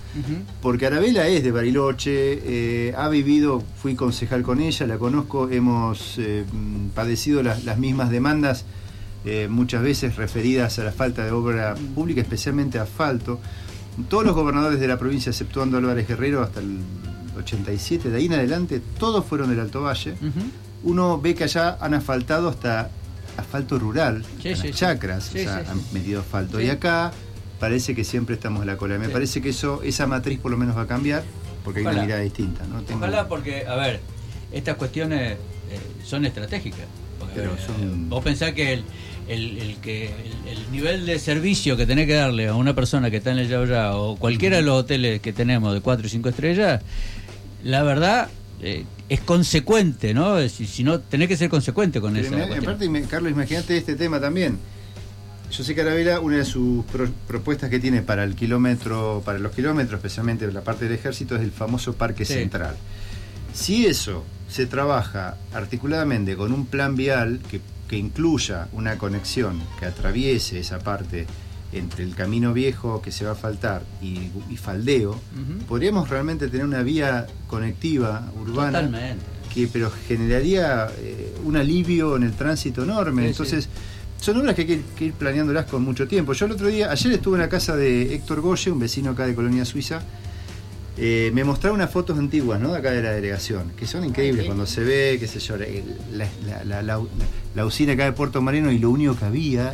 porque 0.62 0.86
Arabela 0.86 1.28
es 1.28 1.43
de 1.43 1.52
Bariloche, 1.52 2.39
eh, 2.88 2.93
ha 2.98 3.10
vivido, 3.10 3.62
fui 3.82 3.95
concejal 3.95 4.43
con 4.43 4.62
ella, 4.62 4.88
la 4.88 4.98
conozco, 4.98 5.50
hemos 5.50 6.15
eh, 6.19 6.45
mm, 6.50 6.88
padecido 6.95 7.43
las, 7.43 7.65
las 7.65 7.78
mismas 7.78 8.12
demandas, 8.12 8.63
eh, 9.26 9.48
muchas 9.50 9.84
veces 9.84 10.15
referidas 10.15 10.80
a 10.80 10.86
la 10.86 10.93
falta 10.93 11.26
de 11.26 11.32
obra 11.32 11.76
pública, 11.93 12.22
especialmente 12.22 12.80
asfalto. 12.80 13.41
Todos 14.08 14.24
los 14.24 14.34
gobernadores 14.36 14.80
de 14.80 14.88
la 14.88 14.98
provincia, 14.98 15.30
exceptuando 15.32 15.78
Álvarez 15.78 16.08
Guerrero 16.08 16.41
hasta 16.41 16.62
el 16.62 16.78
87, 17.38 18.10
de 18.10 18.17
ahí 18.17 18.28
en 18.28 18.34
adelante, 18.34 18.82
todos 18.98 19.26
fueron 19.26 19.50
del 19.50 19.60
Alto 19.60 19.82
Valle 19.82 20.15
uno 20.82 21.19
ve 21.19 21.36
que 21.36 21.43
allá 21.43 21.78
han 21.82 21.93
asfaltado 21.93 22.48
hasta 22.48 22.89
asfalto 23.36 23.78
rural, 23.78 24.24
Sí, 24.41 24.48
en 24.48 24.56
sí, 24.56 24.62
las 24.62 24.62
sí. 24.62 24.72
chacras, 24.72 25.24
Sí, 25.26 25.39
o 25.39 25.43
sea, 25.43 25.58
han 25.69 25.82
metido 25.91 26.22
asfalto. 26.22 26.62
Y 26.62 26.69
acá 26.69 27.12
parece 27.60 27.93
que 27.95 28.04
siempre 28.04 28.36
estamos 28.36 28.62
en 28.62 28.67
la 28.67 28.78
cola. 28.78 28.98
Me 28.98 29.08
Sí. 29.08 29.12
parece 29.12 29.41
que 29.41 29.50
eso, 29.50 29.82
esa 29.84 30.08
matriz 30.08 30.39
por 30.39 30.52
lo 30.52 30.58
menos 30.58 30.78
va 30.78 30.84
a 30.84 30.88
cambiar, 30.88 31.24
porque 31.63 31.80
hay 31.80 31.86
Ojalá. 31.86 32.00
una 32.00 32.06
mirada 32.08 32.22
distinta. 32.24 32.65
¿no? 32.67 32.82
Tengo- 32.82 33.00
Ojalá 33.00 33.28
porque, 33.28 33.65
a 33.67 33.76
ver, 33.76 34.00
estas 34.52 34.76
cuestiones 34.78 35.34
eh, 35.34 35.38
son 36.04 36.26
estratégicas. 36.26 36.86
Porque, 37.19 37.36
Pero 37.36 37.52
a 37.52 37.54
ver, 37.56 37.62
son- 37.65 38.10
Vos 38.10 38.24
pensás 38.24 38.54
que 38.54 38.74
el, 38.74 38.84
el, 39.28 39.58
el 39.60 39.76
que 39.78 40.06
el, 40.08 40.58
el 40.58 40.72
nivel 40.72 41.06
de 41.06 41.19
servicio 41.19 41.76
que 41.78 41.86
tenés 41.86 42.08
que 42.08 42.13
darle 42.13 42.48
a 42.48 42.56
una 42.56 42.74
persona 42.74 43.12
que 43.12 43.17
está 43.17 43.32
en 43.32 43.39
el 43.39 43.48
Yao 43.50 44.02
o 44.12 44.15
cualquiera 44.17 44.56
de 44.58 44.63
los 44.63 44.80
hoteles 44.80 45.22
que 45.22 45.34
tenemos 45.34 45.74
de 45.74 45.82
4 45.82 46.08
y 46.08 46.10
5 46.10 46.30
estrellas, 46.30 46.82
la 47.63 47.84
verdad 47.84 48.30
eh, 48.62 48.86
es 49.10 49.19
consecuente, 49.22 50.13
¿no? 50.13 50.39
Si, 50.50 50.65
si 50.65 50.84
no, 50.84 51.00
tenés 51.02 51.28
que 51.28 51.38
ser 51.38 51.50
consecuente 51.50 52.00
con 52.02 52.13
cuestión. 52.13 52.41
aparte, 52.41 52.89
Carlos, 53.10 53.32
imagínate 53.32 53.78
este 53.78 53.95
tema 53.95 54.19
también. 54.19 54.58
Yo 55.51 55.63
sé 55.63 55.73
que 55.73 55.81
Arabela, 55.81 56.19
una 56.19 56.38
de 56.38 56.45
sus 56.45 56.85
pro- 56.85 57.09
propuestas 57.27 57.69
que 57.69 57.79
tiene 57.79 58.01
para 58.01 58.23
el 58.23 58.35
kilómetro, 58.35 59.21
para 59.25 59.39
los 59.39 59.51
kilómetros, 59.51 59.97
especialmente 59.97 60.49
la 60.51 60.62
parte 60.62 60.85
del 60.85 60.93
ejército, 60.93 61.35
es 61.35 61.41
el 61.41 61.51
famoso 61.51 61.93
parque 61.93 62.23
Sí. 62.25 62.33
central. 62.33 62.75
Si 63.53 63.85
eso 63.88 64.23
se 64.47 64.67
trabaja 64.67 65.38
articuladamente 65.53 66.35
con 66.35 66.53
un 66.53 66.65
plan 66.67 66.95
vial 66.95 67.39
que, 67.49 67.62
que 67.88 67.97
incluya 67.97 68.67
una 68.73 68.97
conexión 68.97 69.59
que 69.79 69.85
atraviese 69.88 70.59
esa 70.59 70.79
parte 70.79 71.25
entre 71.71 72.03
el 72.03 72.15
camino 72.15 72.53
viejo 72.53 73.01
que 73.01 73.12
se 73.12 73.25
va 73.25 73.31
a 73.31 73.35
faltar 73.35 73.83
y, 74.01 74.29
y 74.49 74.57
faldeo, 74.57 75.19
podríamos 75.67 76.09
realmente 76.09 76.47
tener 76.47 76.65
una 76.65 76.81
vía 76.83 77.25
conectiva 77.47 78.31
urbana 78.39 78.79
Totalmente. 78.81 79.23
que 79.53 79.67
pero 79.67 79.91
generaría 80.07 80.88
eh, 80.99 81.35
un 81.43 81.57
alivio 81.57 82.15
en 82.15 82.23
el 82.23 82.33
tránsito 82.33 82.83
enorme. 82.83 83.23
Sí, 83.23 83.27
Entonces, 83.29 83.69
son 84.19 84.38
obras 84.38 84.55
que 84.55 84.62
hay 84.62 84.67
que, 84.67 84.82
que 84.97 85.05
ir 85.05 85.13
planeándolas 85.13 85.65
con 85.65 85.84
mucho 85.84 86.08
tiempo. 86.08 86.34
Yo 86.34 86.45
el 86.45 86.51
otro 86.53 86.67
día, 86.67 86.91
ayer 86.91 87.13
estuve 87.13 87.36
en 87.36 87.41
la 87.41 87.49
casa 87.49 87.75
de 87.75 88.13
Héctor 88.15 88.41
Goye, 88.41 88.71
un 88.71 88.79
vecino 88.79 89.12
acá 89.12 89.25
de 89.25 89.34
Colonia 89.36 89.65
Suiza. 89.65 90.01
eh, 90.97 91.32
me 91.34 91.45
mostraba 91.45 91.73
unas 91.75 91.89
fotos 91.89 92.17
antiguas, 92.19 92.60
¿no? 92.60 92.73
De 92.73 92.79
acá 92.79 92.91
de 92.91 93.01
la 93.01 93.12
delegación, 93.12 93.71
que 93.77 93.88
son 93.88 94.03
increíbles 94.03 94.45
cuando 94.45 94.65
se 94.65 94.82
ve, 94.84 95.15
qué 95.19 95.27
sé 95.27 95.39
yo, 95.39 95.55
la, 95.55 95.65
la- 96.45 96.63
la- 96.65 96.82
la- 96.84 97.01
la 97.55 97.65
usina 97.65 97.93
acá 97.93 98.03
de 98.03 98.12
Puerto 98.12 98.41
Marino 98.41 98.69
y 98.71 98.79
lo 98.79 98.89
único 98.89 99.15
que 99.15 99.23
había, 99.25 99.73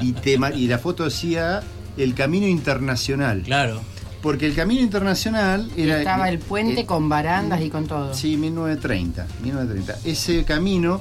y, 0.00 0.08
y 0.08 0.12
te 0.12 0.36
ma- 0.36 0.52
y 0.52 0.66
la 0.68 0.78
foto 0.78 1.04
decía 1.04 1.62
el 1.96 2.14
camino 2.14 2.46
internacional. 2.46 3.42
Claro. 3.42 3.80
Porque 4.20 4.44
el 4.44 4.54
camino 4.54 4.82
internacional 4.82 5.70
era. 5.78 5.98
Estaba 6.00 6.28
el 6.28 6.38
puente 6.40 6.82
eh, 6.82 6.86
con 6.86 7.08
barandas 7.08 7.62
y 7.62 7.70
con 7.70 7.86
todo. 7.86 8.12
Sí, 8.12 8.36
1930, 8.36 9.26
1930. 9.42 9.96
Ese 10.04 10.44
camino 10.44 11.00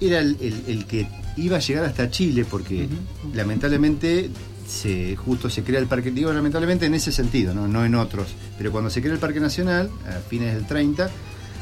era 0.00 0.20
el, 0.20 0.36
el- 0.40 0.62
el 0.68 0.86
que 0.86 1.08
iba 1.36 1.56
a 1.56 1.60
llegar 1.60 1.84
hasta 1.84 2.10
Chile 2.10 2.44
porque 2.48 2.88
lamentablemente 3.34 4.30
se 4.66 5.14
justo 5.16 5.50
se 5.50 5.62
crea 5.62 5.78
el 5.78 5.86
parque, 5.86 6.10
digo 6.10 6.32
lamentablemente 6.32 6.86
en 6.86 6.94
ese 6.94 7.12
sentido, 7.12 7.52
¿no? 7.54 7.68
no 7.68 7.84
en 7.84 7.94
otros, 7.94 8.28
pero 8.56 8.72
cuando 8.72 8.88
se 8.90 9.00
crea 9.02 9.12
el 9.12 9.18
Parque 9.18 9.40
Nacional, 9.40 9.90
a 10.08 10.12
fines 10.28 10.54
del 10.54 10.66
30, 10.66 11.10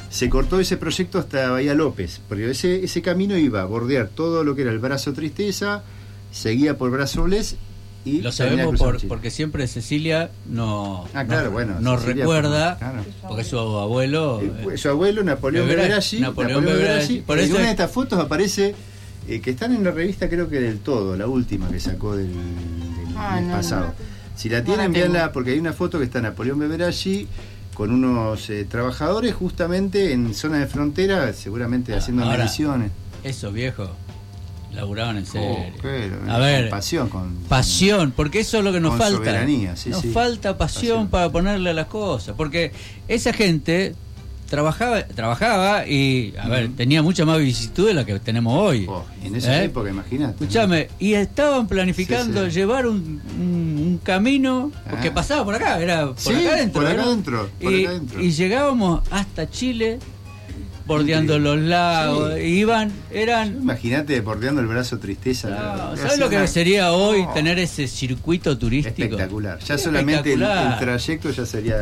se 0.09 0.29
cortó 0.31 0.61
ese 0.61 0.77
proyecto 0.77 1.19
hasta 1.19 1.51
Bahía 1.51 1.75
López, 1.75 2.21
porque 2.29 2.51
ese, 2.51 2.85
ese 2.85 3.03
camino 3.03 3.37
iba 3.37 3.63
a 3.63 3.65
bordear 3.65 4.09
todo 4.09 4.45
lo 4.45 4.55
que 4.55 4.63
era 4.63 4.71
el 4.71 4.79
brazo 4.79 5.13
Tristeza, 5.13 5.83
seguía 6.31 6.77
por 6.79 6.91
brazo 6.91 7.25
Bles 7.25 7.57
y 8.05 8.21
Lo 8.21 8.33
sabemos 8.33 8.79
por, 8.79 9.05
porque 9.07 9.31
siempre 9.31 9.67
Cecilia 9.69 10.31
no, 10.47 11.07
Ah, 11.15 11.25
claro, 11.25 11.45
nos- 11.45 11.53
bueno, 11.53 11.81
nos 11.81 12.01
Cecilia, 12.03 12.25
recuerda, 12.25 12.79
claro. 12.79 13.05
porque 13.29 13.45
su 13.45 13.59
abuelo... 13.59 14.41
Eh, 14.43 14.77
Su 14.77 14.89
abuelo, 14.91 15.23
Napoleón 15.25 15.67
Beberaggi, 15.69 16.21
Napoleón 16.21 16.65
por 17.27 17.39
en 17.39 17.51
una 17.53 17.65
de 17.65 17.71
estas 17.71 17.91
fotos 17.91 18.19
aparece 18.19 18.75
eh, 19.29 19.41
que 19.41 19.51
están 19.51 19.75
en 19.75 19.85
la 19.85 19.91
revista 19.91 20.29
creo 20.29 20.49
que 20.49 20.61
del 20.61 20.79
todo, 20.81 21.17
la 21.17 21.27
última 21.27 21.69
que 21.69 21.79
sacó 21.81 22.17
del, 22.17 22.29
del 22.33 23.17
Ah, 23.17 23.37
mes 23.37 23.45
no, 23.49 23.55
pasado. 23.55 23.87
no. 23.87 23.95
Si 24.37 24.49
la 24.49 24.65
tienen, 24.65 24.93
la 24.93 24.93
tengo. 24.99 25.13
véanla, 25.13 25.33
porque 25.33 25.51
hay 25.53 25.59
una 25.59 25.73
foto 25.73 25.99
que 25.99 26.05
está 26.05 26.21
Napoleón 26.21 26.59
Beberaggi 26.59 27.29
con 27.75 27.91
unos 27.93 28.51
eh, 28.51 28.65
trabajadores 28.65 29.35
justamente 29.35 30.13
en 30.13 30.35
zona 30.35 30.59
de 30.59 30.67
frontera, 30.67 31.33
seguramente 31.33 31.95
Ah, 31.95 31.99
haciendo 31.99 32.25
ahora, 32.25 32.39
mediciones. 32.39 32.91
Eso, 33.25 33.53
viejo. 33.53 33.91
Laburaban 34.75 35.19
en 35.19 35.27
serio. 35.27 35.49
Oh, 35.51 35.67
pero, 35.83 36.17
A 36.29 36.33
con 36.33 36.41
ver, 36.41 36.71
pasión, 36.71 37.09
con, 37.11 37.35
pasión, 37.49 38.13
porque 38.17 38.41
eso 38.41 38.57
es 38.59 38.65
lo 38.65 38.73
que 38.73 38.81
nos 38.81 38.93
Con 38.93 39.01
falta. 39.01 39.19
soberanía, 39.19 39.77
sí, 39.77 39.91
nos 39.91 40.01
sí. 40.01 40.11
falta 40.11 40.57
pasión, 40.57 40.83
Pasión. 40.83 41.09
para 41.09 41.31
ponerle 41.31 41.71
a 41.71 41.75
las 41.75 41.87
cosas, 41.89 42.35
porque 42.39 42.73
esa 43.07 43.35
gente 43.35 43.95
trabajaba, 44.53 45.03
trabajaba 45.07 45.87
y, 45.87 46.35
a 46.39 46.47
ver, 46.47 46.69
tenía 46.77 47.03
mucha 47.03 47.25
más 47.25 47.39
vicisitud 47.39 47.87
de 47.87 47.95
la 47.95 48.05
que 48.05 48.19
tenemos 48.21 48.53
hoy. 48.55 48.85
Oh, 48.87 49.03
en 49.25 49.35
esa 49.35 49.63
¿Eh? 49.63 49.65
época, 49.65 49.89
imagínate. 49.89 50.35
¿no? 50.39 50.45
Escuchame, 50.45 50.89
y 50.99 51.15
estaban 51.15 51.67
planificando 51.67 52.45
Sí, 52.45 52.51
sí. 52.51 52.57
llevar 52.59 52.87
un, 52.87 53.23
un- 53.41 53.79
un 53.83 54.01
camino 54.03 54.71
Ah. 54.87 55.01
pasaba 55.15 55.43
por 55.43 55.55
acá, 55.55 55.81
era 55.81 56.09
por 56.09 56.19
Sí, 56.19 56.35
acá 56.47 56.57
adentro. 56.57 56.83
por 56.83 56.91
acá 56.91 57.03
¿no? 57.03 57.09
adentro, 57.09 57.49
por 57.63 57.73
y, 57.73 57.81
acá 57.85 57.91
adentro. 57.93 58.21
y 58.23 58.31
llegábamos 58.33 59.01
hasta 59.11 59.49
Chile, 59.49 59.99
bordeando 60.93 61.37
Increíble. 61.37 61.61
los 61.63 61.69
lagos, 61.71 62.35
Sí. 62.35 62.41
iban, 62.43 62.93
eran 63.11 63.57
Imagínate 63.57 64.21
bordeando 64.21 64.61
el 64.61 64.67
brazo 64.67 64.99
tristeza. 64.99 65.49
no, 65.51 65.97
¿Sabes 65.97 66.19
lo 66.19 66.29
que 66.29 66.47
sería 66.47 66.93
hoy 66.93 67.23
No. 67.23 67.33
tener 67.33 67.59
ese 67.59 67.87
circuito 67.89 68.57
turístico? 68.59 69.03
Espectacular. 69.03 69.59
Ya 69.61 69.79
solamente 69.79 70.33
el, 70.35 70.43
espectacular. 70.43 70.73
el 70.73 70.79
trayecto 70.79 71.31
ya 71.31 71.47
sería. 71.47 71.77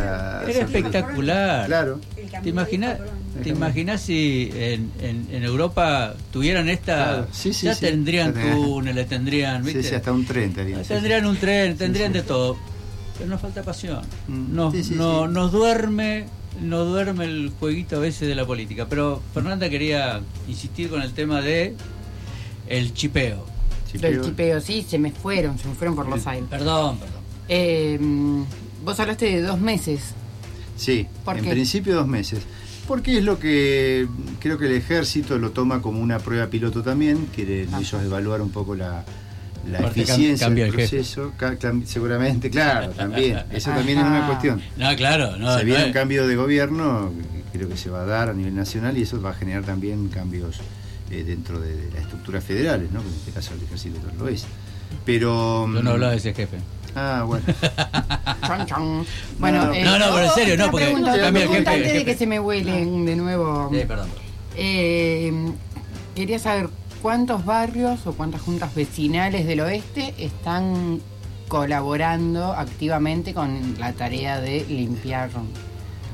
Era 0.48 0.60
espectacular. 0.64 1.66
Claro. 1.66 2.00
¿Te 2.42 2.48
imaginas, 2.48 2.98
¿Te 3.42 3.48
imaginas 3.50 4.00
si 4.02 4.50
en, 4.54 4.90
en- 5.00 5.26
en 5.32 5.42
Europa 5.44 6.14
tuvieran 6.32 6.68
esta... 6.68 6.94
Claro, 6.96 7.26
sí, 7.32 7.52
sí, 7.52 7.66
ya 7.66 7.74
sí. 7.74 7.80
tendrían 7.86 8.34
túneles, 8.34 9.08
tendrían... 9.08 9.64
Sí, 9.64 9.74
¿viste? 9.74 9.88
sí, 9.90 9.94
hasta 9.94 10.12
un 10.12 10.24
tren 10.26 10.52
Tendrían 10.52 11.22
sí. 11.22 11.26
un 11.28 11.36
tren, 11.36 11.76
tendrían 11.76 12.12
sí. 12.12 12.18
de 12.18 12.22
todo. 12.24 12.56
Pero 13.18 13.30
nos 13.30 13.40
falta 13.40 13.62
pasión. 13.62 14.00
Mm, 14.28 14.54
Nos, 14.54 14.72
sí, 14.74 14.84
sí, 14.84 14.94
no- 14.94 15.26
sí. 15.26 15.32
nos 15.34 15.52
duerme 15.52 16.24
nos 16.60 16.88
duerme 16.88 17.24
el 17.24 17.52
jueguito 17.58 17.96
a 17.96 17.98
veces 18.00 18.28
de 18.28 18.34
la 18.34 18.46
política. 18.46 18.86
Pero 18.88 19.22
Fernanda 19.34 19.68
quería 19.70 20.20
insistir 20.48 20.88
con 20.90 21.02
el 21.02 21.12
tema 21.12 21.40
de 21.40 21.74
el 22.68 22.92
chipeo. 22.94 23.46
Del 23.92 24.02
Chipeo. 24.02 24.24
chipeo, 24.24 24.60
sí, 24.60 24.86
se 24.88 24.98
me 24.98 25.10
fueron, 25.10 25.58
se 25.58 25.68
me 25.68 25.74
fueron 25.74 25.96
por 25.96 26.08
los 26.08 26.26
aires. 26.26 26.48
Perdón, 26.48 26.98
perdón. 26.98 27.20
Eh, 27.48 27.98
vos 28.84 29.00
hablaste 29.00 29.26
de 29.26 29.42
dos 29.42 29.58
meses. 29.60 30.14
Sí, 30.76 31.06
¿Por 31.24 31.38
en 31.38 31.44
qué? 31.44 31.50
principio 31.50 31.94
dos 31.94 32.06
meses. 32.06 32.40
Porque 32.86 33.18
es 33.18 33.24
lo 33.24 33.38
que 33.38 34.06
creo 34.40 34.58
que 34.58 34.66
el 34.66 34.72
ejército 34.72 35.38
lo 35.38 35.50
toma 35.50 35.82
como 35.82 36.00
una 36.00 36.18
prueba 36.18 36.46
piloto 36.48 36.82
también, 36.82 37.28
quieren 37.34 37.72
ellos 37.74 38.02
evaluar 38.02 38.40
un 38.42 38.50
poco 38.50 38.74
la, 38.74 39.04
la 39.68 39.78
Aparte, 39.78 40.00
eficiencia 40.02 40.46
cambia 40.46 40.64
del 40.64 40.72
el 40.74 40.78
proceso. 40.88 41.32
Seguramente, 41.84 42.50
claro, 42.50 42.90
también. 42.96 43.42
Eso 43.52 43.70
también 43.70 43.98
es 43.98 44.04
una 44.04 44.26
cuestión. 44.26 44.62
No, 44.76 44.94
claro, 44.96 45.36
no. 45.36 45.58
se 45.58 45.64
viene 45.64 45.86
un 45.86 45.92
cambio 45.92 46.26
de 46.26 46.36
gobierno, 46.36 47.12
creo 47.52 47.68
que 47.68 47.76
se 47.76 47.90
va 47.90 48.02
a 48.02 48.06
dar 48.06 48.30
a 48.30 48.32
nivel 48.32 48.54
nacional 48.54 48.96
y 48.96 49.02
eso 49.02 49.20
va 49.20 49.30
a 49.30 49.34
generar 49.34 49.64
también 49.64 50.08
cambios 50.08 50.60
eh, 51.10 51.24
dentro 51.24 51.58
de, 51.60 51.74
de 51.76 51.90
las 51.92 52.02
estructuras 52.02 52.42
federales, 52.44 52.90
¿no? 52.92 53.00
que 53.02 53.08
en 53.08 53.14
este 53.14 53.32
caso 53.32 53.52
el 53.54 53.62
ejército 53.62 53.98
lo 54.18 54.28
es. 54.28 54.46
Pero... 55.04 55.66
Yo 55.72 55.82
no 55.82 55.90
hablaba 55.90 56.12
de 56.12 56.18
ese 56.18 56.32
jefe. 56.34 56.56
Ah, 56.96 57.22
bueno. 57.26 57.44
Chon, 58.46 58.66
chon. 58.66 59.06
Bueno, 59.38 59.66
no. 59.66 59.72
eh, 59.74 59.84
No, 59.84 59.98
no, 59.98 60.06
pero 60.12 60.24
en 60.24 60.30
serio, 60.32 60.56
no, 60.56 60.70
porque 60.72 60.86
pregunta, 60.86 61.16
cambia 61.20 61.42
el 61.44 61.48
jefe, 61.48 61.68
antes 61.70 61.82
de 61.84 61.92
jefe. 62.00 62.04
que 62.04 62.16
se 62.16 62.26
me 62.26 62.40
huelen 62.40 63.04
de 63.06 63.14
nuevo. 63.16 63.70
Sí, 63.72 63.80
perdón. 63.86 64.08
Eh, 64.56 65.32
quería 66.16 66.38
saber 66.40 66.68
cuántos 67.02 67.44
barrios 67.44 68.06
o 68.06 68.12
cuántas 68.12 68.40
juntas 68.42 68.74
vecinales 68.74 69.46
del 69.46 69.60
oeste 69.60 70.14
están 70.18 71.00
colaborando 71.48 72.52
activamente 72.52 73.34
con 73.34 73.74
la 73.78 73.92
tarea 73.92 74.40
de 74.40 74.64
limpiar 74.68 75.30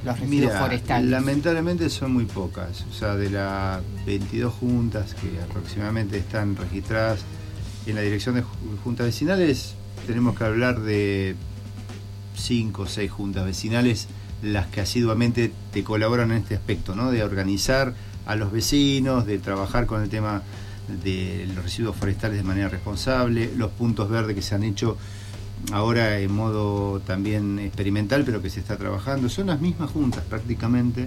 los 0.05 0.19
residuos 0.21 0.47
Mira, 0.53 0.61
forestales. 0.61 1.11
lamentablemente 1.11 1.91
son 1.91 2.13
muy 2.13 2.25
pocas. 2.25 2.85
O 2.91 2.95
sea, 2.95 3.17
de 3.17 3.31
las 3.31 3.81
22 4.07 4.53
juntas 4.55 5.15
que 5.15 5.41
aproximadamente 5.43 6.17
están 6.19 6.57
registradas 6.57 7.21
en 7.87 7.95
la 7.97 8.01
dirección 8.01 8.35
de 8.37 8.43
ju- 8.43 8.47
juntas 8.83 9.07
vecinales, 9.07 9.75
tenemos 10.07 10.37
que 10.39 10.45
hablar 10.45 10.81
de 10.81 11.35
5 12.37 12.83
o 12.83 12.87
6 12.87 13.11
juntas 13.11 13.45
vecinales 13.45 14.09
las 14.43 14.67
que 14.67 14.81
asiduamente 14.81 15.53
te 15.73 15.83
colaboran 15.83 16.31
en 16.31 16.39
este 16.39 16.55
aspecto, 16.55 16.95
¿no? 16.95 17.11
De 17.11 17.25
organizar 17.25 17.95
a 18.27 18.37
los 18.37 18.53
vecinos, 18.53 19.27
de 19.27 19.39
trabajar 19.39 19.87
con 19.87 20.03
el 20.03 20.09
tema 20.09 20.43
de 20.89 21.49
los 21.55 21.65
residuos 21.65 21.97
forestales 21.97 22.37
de 22.39 22.43
manera 22.45 22.69
responsable, 22.69 23.51
los 23.57 23.71
puntos 23.73 24.09
verdes 24.09 24.35
que 24.37 24.43
se 24.43 24.55
han 24.55 24.63
hecho 24.63 24.97
ahora 25.73 26.19
en 26.19 26.33
modo 26.33 27.01
también 27.01 27.59
experimental, 27.59 28.23
pero 28.25 28.41
que 28.43 28.51
se 28.51 28.61
está 28.61 28.77
trabajando. 28.77 29.29
Son 29.29 29.47
las 29.49 29.61
mismas 29.61 29.91
juntas 29.91 30.23
prácticamente 30.29 31.07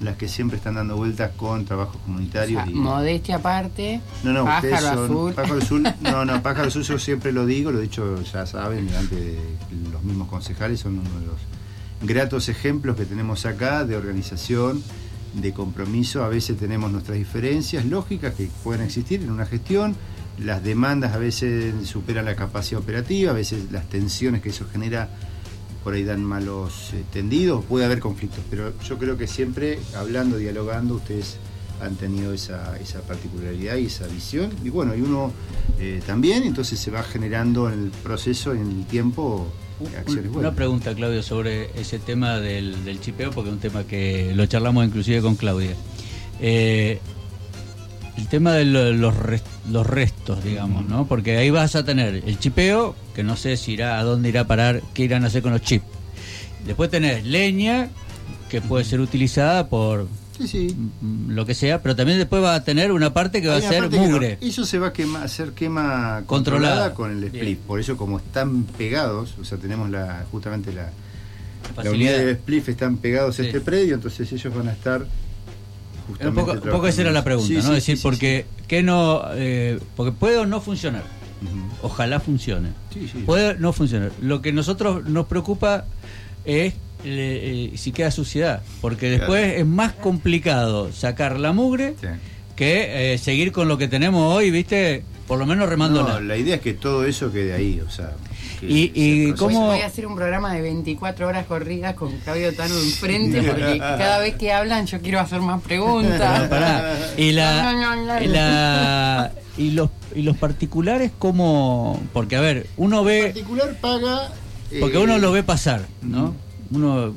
las 0.00 0.16
que 0.16 0.28
siempre 0.28 0.56
están 0.56 0.76
dando 0.76 0.96
vueltas 0.96 1.30
con 1.36 1.66
trabajos 1.66 1.96
O 1.96 1.98
comunitarios. 2.06 2.62
sea, 2.64 2.70
y- 2.72 2.74
modestia 2.74 3.36
aparte, 3.36 4.00
no, 4.24 4.32
no, 4.32 4.44
ustedes 4.44 4.74
pájaro 4.80 4.96
son 4.96 5.04
azul. 5.04 5.32
pájaro 5.34 5.58
azul. 5.60 5.82
No, 6.00 6.24
no, 6.24 6.42
pájaro 6.42 6.68
azul 6.68 6.82
yo 6.84 6.98
siempre 6.98 7.32
lo 7.32 7.44
digo, 7.44 7.70
lo 7.70 7.78
he 7.80 7.82
dicho, 7.82 8.20
ya 8.22 8.46
saben, 8.46 8.86
delante 8.86 9.14
de 9.16 9.38
los 9.92 10.02
mismos 10.02 10.28
concejales, 10.28 10.80
son 10.80 10.98
uno 10.98 11.20
de 11.20 11.26
los 11.26 11.36
gratos 12.08 12.48
ejemplos 12.48 12.96
que 12.96 13.04
tenemos 13.04 13.44
acá 13.44 13.84
de 13.84 13.94
organización, 13.94 14.82
de 15.34 15.52
compromiso. 15.52 16.24
A 16.24 16.28
veces 16.28 16.56
tenemos 16.56 16.90
nuestras 16.90 17.18
diferencias 17.18 17.84
lógicas 17.84 18.34
que 18.34 18.48
pueden 18.62 18.82
existir 18.82 19.22
en 19.22 19.30
una 19.30 19.46
gestión. 19.46 19.96
Las 20.38 20.62
demandas 20.64 21.14
a 21.14 21.18
veces 21.18 21.74
superan 21.86 22.24
la 22.24 22.36
capacidad 22.36 22.80
operativa, 22.80 23.30
a 23.30 23.34
veces 23.34 23.70
las 23.70 23.88
tensiones 23.88 24.40
que 24.40 24.48
eso 24.50 24.66
genera 24.72 25.08
por 25.82 25.94
ahí 25.94 26.04
dan 26.04 26.22
malos 26.22 26.92
eh, 26.92 27.04
tendidos, 27.12 27.64
puede 27.64 27.84
haber 27.84 28.00
conflictos, 28.00 28.44
pero 28.50 28.78
yo 28.80 28.98
creo 28.98 29.16
que 29.16 29.26
siempre 29.26 29.78
hablando, 29.96 30.36
dialogando, 30.36 30.96
ustedes 30.96 31.38
han 31.80 31.96
tenido 31.96 32.34
esa, 32.34 32.78
esa 32.78 33.00
particularidad 33.00 33.76
y 33.76 33.86
esa 33.86 34.06
visión, 34.06 34.50
y 34.62 34.68
bueno, 34.68 34.94
y 34.94 35.00
uno 35.00 35.32
eh, 35.78 36.02
también, 36.06 36.42
entonces 36.42 36.78
se 36.78 36.90
va 36.90 37.02
generando 37.02 37.70
en 37.70 37.84
el 37.84 37.90
proceso, 37.90 38.52
en 38.52 38.70
el 38.70 38.84
tiempo, 38.86 39.46
Una 40.40 40.52
pregunta, 40.52 40.94
Claudio, 40.94 41.22
sobre 41.22 41.70
ese 41.80 41.98
tema 41.98 42.38
del, 42.38 42.84
del 42.84 43.00
chipeo, 43.00 43.30
porque 43.30 43.50
es 43.50 43.54
un 43.54 43.60
tema 43.60 43.84
que 43.84 44.32
lo 44.34 44.44
charlamos 44.46 44.84
inclusive 44.86 45.20
con 45.22 45.36
Claudia. 45.36 45.70
Eh, 46.40 46.98
el 48.16 48.26
tema 48.28 48.52
de 48.54 48.64
lo- 48.66 48.92
los, 48.92 49.14
los 49.70 49.86
restos, 49.86 50.44
digamos, 50.44 50.86
¿no? 50.88 51.06
Porque 51.06 51.36
ahí 51.38 51.50
vas 51.50 51.74
a 51.76 51.84
tener 51.84 52.22
el 52.26 52.38
chipeo, 52.38 52.94
que 53.14 53.22
no 53.22 53.36
sé 53.36 53.56
si 53.56 53.72
irá 53.72 53.98
a 53.98 54.04
dónde 54.04 54.28
irá 54.28 54.42
a 54.42 54.46
parar, 54.46 54.82
qué 54.94 55.04
irán 55.04 55.24
a 55.24 55.28
hacer 55.28 55.42
con 55.42 55.52
los 55.52 55.62
chips. 55.62 55.84
Después 56.66 56.90
tenés 56.90 57.24
leña, 57.24 57.88
que 58.50 58.60
puede 58.60 58.84
ser 58.84 59.00
utilizada 59.00 59.68
por 59.68 60.08
Sí, 60.40 60.48
sí. 60.48 60.76
mm, 61.00 61.30
lo 61.32 61.44
que 61.46 61.54
sea, 61.54 61.82
pero 61.82 61.94
también 61.94 62.18
después 62.18 62.42
va 62.42 62.54
a 62.54 62.64
tener 62.64 62.92
una 62.92 63.12
parte 63.12 63.42
que 63.42 63.48
va 63.48 63.56
a 63.56 63.60
ser 63.60 63.88
que 63.88 63.96
no. 63.98 64.06
mugre. 64.06 64.38
Eso 64.40 64.64
se 64.64 64.78
va 64.78 64.88
a 64.88 64.92
quema- 64.92 65.22
hacer 65.22 65.52
quema 65.52 66.22
Controlada. 66.26 66.94
controlada 66.94 66.94
con 66.94 67.10
el 67.12 67.24
split. 67.24 67.42
Bien. 67.42 67.58
Por 67.66 67.78
eso 67.80 67.96
como 67.96 68.18
están 68.18 68.64
pegados, 68.64 69.34
o 69.40 69.44
sea, 69.44 69.58
tenemos 69.58 69.90
la 69.90 70.24
justamente 70.30 70.72
la, 70.72 70.84
la 70.84 70.90
Facilidad. 71.74 71.92
unidad 72.14 72.26
de 72.26 72.34
spliff 72.36 72.68
están 72.70 72.96
pegados 72.96 73.36
Sí. 73.36 73.42
a 73.42 73.44
este 73.46 73.60
predio, 73.60 73.94
entonces 73.94 74.32
ellos 74.32 74.54
van 74.54 74.68
a 74.68 74.72
estar 74.72 75.02
Un 75.02 75.06
justamente 76.06 76.40
poco, 76.40 76.52
un 76.52 76.70
poco 76.70 76.86
esa 76.88 77.02
era 77.02 77.12
la 77.12 77.22
pregunta, 77.24 77.48
Sí, 77.48 77.54
¿no? 77.56 77.62
sí, 77.62 77.68
Es 77.68 77.74
decir, 77.74 77.96
sí, 77.96 78.00
sí, 78.00 78.02
porque 78.02 78.46
¿qué 78.66 78.82
no, 78.82 79.22
eh, 79.34 79.78
porque 79.96 80.12
puede 80.12 80.38
o 80.38 80.46
no 80.46 80.60
funcionar. 80.60 81.04
Ojalá 81.82 82.20
funcione. 82.20 82.68
Sí, 82.92 83.08
sí. 83.10 83.22
Puede 83.24 83.56
no 83.58 83.72
funcionar. 83.72 84.12
Lo 84.20 84.42
que 84.42 84.52
nosotros 84.52 85.06
nos 85.08 85.26
preocupa 85.26 85.86
es 86.44 86.74
eh, 87.04 87.70
eh, 87.72 87.76
si 87.78 87.92
queda 87.92 88.10
suciedad, 88.10 88.62
porque 88.80 89.10
después 89.10 89.44
Claro. 89.44 89.58
es 89.60 89.66
más 89.66 89.92
complicado 89.92 90.92
sacar 90.92 91.38
la 91.40 91.52
mugre 91.52 91.94
Sí. 92.00 92.06
que 92.56 93.14
eh, 93.14 93.18
seguir 93.18 93.52
con 93.52 93.68
lo 93.68 93.78
que 93.78 93.88
tenemos 93.88 94.34
hoy, 94.34 94.50
¿viste? 94.50 95.02
Por 95.26 95.38
lo 95.38 95.46
menos 95.46 95.68
remando 95.68 96.02
No, 96.02 96.20
la 96.20 96.36
idea 96.36 96.56
es 96.56 96.60
que 96.60 96.74
todo 96.74 97.04
eso 97.04 97.30
quede 97.32 97.52
ahí, 97.54 97.80
o 97.86 97.90
sea. 97.90 98.12
Y- 98.62 99.32
cómo- 99.38 99.68
Voy 99.68 99.80
a 99.80 99.86
hacer 99.86 100.06
un 100.06 100.14
programa 100.16 100.52
de 100.52 100.60
24 100.60 101.26
horas 101.28 101.46
corridas 101.46 101.94
con 101.94 102.14
Claudio 102.18 102.54
Tano 102.54 102.74
enfrente 102.74 103.40
porque 103.42 103.78
cada 103.78 104.18
vez 104.18 104.34
que 104.34 104.52
hablan 104.52 104.84
yo 104.86 105.00
quiero 105.00 105.18
hacer 105.20 105.40
más 105.40 105.56
No, 105.56 105.62
preguntas. 105.62 106.48
pará. 106.48 106.98
Y 107.16 107.32
la, 107.32 107.72
No, 107.72 107.80
no, 107.96 108.04
no. 108.06 108.22
y 108.22 108.26
la- 108.26 109.32
y 109.56 109.70
los 109.70 109.88
y 110.14 110.22
los 110.22 110.36
particulares 110.36 111.10
como 111.18 112.02
porque 112.12 112.36
a 112.36 112.40
ver, 112.40 112.66
uno 112.76 113.02
ve 113.04 113.26
particular 113.32 113.74
paga. 113.80 114.28
Porque 114.78 114.96
eh, 114.98 115.00
uno 115.00 115.18
lo 115.18 115.32
ve 115.32 115.42
pasar, 115.42 115.86
¿no? 116.02 116.34
Uno, 116.70 117.12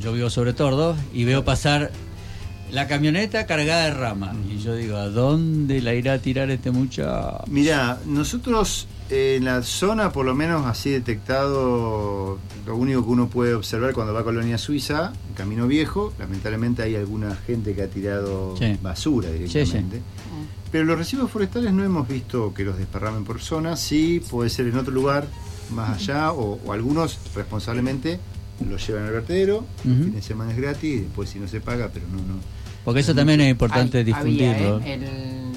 yo 0.00 0.12
vivo 0.12 0.30
sobre 0.30 0.52
tordos 0.52 0.96
y 1.12 1.24
veo 1.24 1.44
pasar 1.44 1.90
la 2.70 2.86
camioneta 2.86 3.46
cargada 3.46 3.84
de 3.84 3.94
rama. 3.94 4.32
Y 4.50 4.58
yo 4.58 4.74
digo, 4.74 4.96
¿a 4.96 5.08
dónde 5.08 5.82
la 5.82 5.94
irá 5.94 6.14
a 6.14 6.18
tirar 6.18 6.50
este 6.50 6.70
muchacho? 6.70 7.44
Mirá, 7.48 7.98
nosotros 8.06 8.86
En 9.10 9.44
la 9.44 9.62
zona, 9.62 10.10
por 10.10 10.24
lo 10.24 10.34
menos 10.34 10.64
así 10.64 10.88
detectado, 10.88 12.38
lo 12.64 12.76
único 12.76 13.04
que 13.04 13.10
uno 13.10 13.28
puede 13.28 13.52
observar 13.52 13.92
cuando 13.92 14.14
va 14.14 14.20
a 14.20 14.24
Colonia 14.24 14.56
Suiza, 14.56 15.12
el 15.28 15.34
Camino 15.34 15.66
Viejo, 15.66 16.14
lamentablemente 16.18 16.82
hay 16.82 16.96
alguna 16.96 17.34
gente 17.46 17.74
que 17.74 17.82
ha 17.82 17.88
tirado 17.88 18.56
Sí. 18.56 18.78
basura 18.80 19.30
directamente. 19.30 19.98
Mm. 19.98 20.70
Pero 20.70 20.84
los 20.86 20.96
residuos 20.96 21.30
forestales 21.30 21.74
no 21.74 21.84
hemos 21.84 22.08
visto 22.08 22.54
que 22.54 22.64
los 22.64 22.78
desparramen 22.78 23.24
por 23.24 23.42
zona, 23.42 23.76
sí 23.76 24.22
puede 24.30 24.48
ser 24.48 24.68
en 24.68 24.78
otro 24.78 24.94
lugar 24.94 25.26
más 25.74 25.90
allá, 26.08 26.32
o, 26.32 26.58
o 26.64 26.72
algunos 26.72 27.18
responsablemente 27.34 28.18
los 28.68 28.86
llevan 28.86 29.04
al 29.04 29.12
vertedero, 29.12 29.58
Ujú. 29.84 29.88
el 29.90 30.04
fin 30.04 30.14
de 30.14 30.22
semana 30.22 30.50
es 30.52 30.56
gratis, 30.58 30.84
y 30.94 30.98
después 31.00 31.28
si 31.30 31.38
no 31.38 31.48
se 31.48 31.60
paga, 31.60 31.90
pero 31.92 32.06
no, 32.08 32.16
no. 32.18 32.40
Porque 32.84 33.00
eso 33.00 33.14
también 33.14 33.40
es 33.40 33.50
importante 33.50 33.98
Hay- 33.98 34.04
difundirlo. 34.04 34.76
había, 34.76 34.86
¿eh? 34.88 34.94
El- 34.94 35.52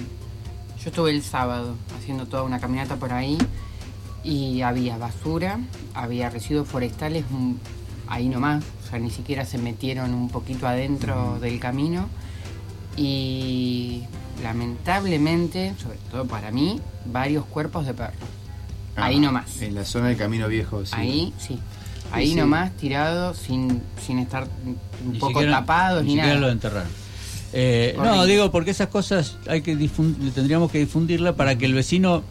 yo 0.84 0.89
estuve 0.89 1.12
el 1.12 1.23
sábado 1.23 1.75
haciendo 1.97 2.25
toda 2.27 2.43
una 2.43 2.60
caminata 2.60 2.95
por 2.97 3.12
ahí 3.13 3.38
y 4.23 4.62
había 4.62 4.97
basura, 4.97 5.60
había 5.93 6.29
residuos 6.29 6.67
forestales 6.67 7.25
ahí 8.08 8.29
nomás, 8.29 8.63
o 8.86 8.89
sea, 8.89 8.99
ni 8.99 9.10
siquiera 9.10 9.45
se 9.45 9.58
metieron 9.58 10.13
un 10.13 10.29
poquito 10.29 10.67
adentro 10.67 11.39
del 11.39 11.60
camino 11.60 12.08
y 12.97 14.03
lamentablemente, 14.43 15.73
sobre 15.81 15.97
todo 16.12 16.25
para 16.25 16.51
mí, 16.51 16.79
varios 17.05 17.45
cuerpos 17.45 17.86
de 17.86 17.93
perros. 17.93 18.15
ahí 18.97 19.17
Ah, 19.17 19.19
nomás. 19.19 19.62
En 19.62 19.75
la 19.75 19.84
zona 19.84 20.08
del 20.08 20.15
Camino 20.17 20.47
Viejo, 20.47 20.86
sí. 20.86 20.93
Ahí 20.95 21.34
sí. 21.38 21.60
Ahí 22.11 22.29
sí. 22.29 22.35
nomás 22.35 22.75
tirados 22.77 23.37
sin, 23.37 23.81
sin 24.05 24.19
estar 24.19 24.47
un 24.65 24.77
Ni 25.13 25.19
poco 25.19 25.33
siquiera- 25.39 25.59
tapados 25.59 26.03
ni, 26.03 26.09
siquiera 26.11 26.27
nada. 26.29 26.39
lo 26.41 26.49
enterraron. 26.49 26.89
Eh, 27.53 27.95
no, 27.97 28.25
digo 28.25 28.51
porque 28.51 28.71
esas 28.71 28.87
cosas 28.89 29.37
hay 29.47 29.61
que 29.61 29.75
tendríamos 30.33 30.71
que 30.71 30.79
difundirla 30.79 31.35
para 31.35 31.57
que 31.57 31.65
el 31.65 31.73
vecino 31.73 32.23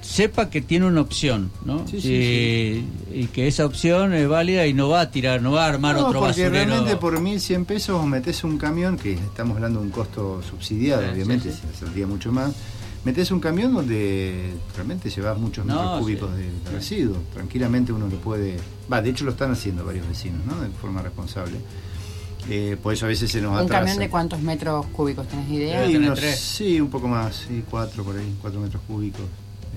sepa 0.00 0.50
que 0.50 0.60
tiene 0.60 0.86
una 0.86 1.00
opción, 1.00 1.50
¿no? 1.64 1.86
Sí, 1.86 1.96
Y- 1.98 2.00
sí, 2.00 2.86
Y 3.14 3.26
que 3.26 3.46
esa 3.46 3.64
opción 3.66 4.12
es 4.14 4.26
válida 4.28 4.66
y 4.66 4.74
no 4.74 4.88
va 4.88 5.02
a 5.02 5.10
tirar, 5.10 5.40
no 5.42 5.52
va 5.52 5.66
a 5.66 5.68
armar 5.68 5.94
No, 5.96 6.06
otro 6.08 6.20
porque 6.20 6.42
basurero. 6.48 6.52
realmente 6.66 6.96
por 6.96 7.20
1.100 7.20 7.64
pesos 7.66 8.04
metes 8.06 8.42
un 8.42 8.58
camión, 8.58 8.96
que 8.96 9.12
estamos 9.12 9.56
hablando 9.56 9.80
de 9.80 9.86
un 9.86 9.92
costo 9.92 10.42
subsidiado, 10.42 11.02
obviamente, 11.12 11.52
se 11.52 11.78
saldría 11.78 12.06
mucho 12.06 12.32
más. 12.32 12.52
Metes 13.04 13.30
un 13.32 13.40
camión 13.40 13.74
donde 13.74 14.52
realmente 14.76 15.10
llevas 15.10 15.36
muchos 15.36 15.66
No, 15.66 15.74
metros 15.74 16.00
cúbicos 16.00 16.30
sí. 16.30 16.36
de, 16.36 16.42
de 16.44 16.50
Sí. 16.52 16.72
residuos. 16.74 17.18
Tranquilamente 17.34 17.92
uno 17.92 18.06
lo 18.08 18.16
puede. 18.18 18.56
Va, 18.92 19.02
de 19.02 19.10
hecho 19.10 19.24
lo 19.24 19.32
están 19.32 19.50
haciendo 19.50 19.84
varios 19.84 20.06
vecinos, 20.06 20.40
¿no? 20.46 20.60
De 20.60 20.68
forma 20.70 21.02
responsable. 21.02 21.56
Eh, 22.48 22.76
por 22.82 22.92
eso 22.92 23.04
a 23.06 23.08
veces 23.08 23.30
se 23.30 23.40
nos 23.40 23.52
¿Un 23.52 23.58
atrasa. 23.66 23.80
camión 23.80 23.98
de 23.98 24.08
cuántos 24.08 24.40
metros 24.40 24.86
cúbicos 24.86 25.26
tenés 25.28 25.48
idea? 25.50 25.74
Debe 25.80 25.86
Sí, 25.86 25.92
tener 25.94 26.08
unos- 26.08 26.18
tres. 26.20 26.38
sí, 26.40 26.80
un 26.80 26.90
poco 26.90 27.08
más, 27.08 27.44
sí, 27.48 27.62
cuatro 27.70 28.04
por 28.04 28.16
ahí, 28.16 28.34
cuatro 28.40 28.60
metros 28.60 28.82
cúbicos. 28.86 29.22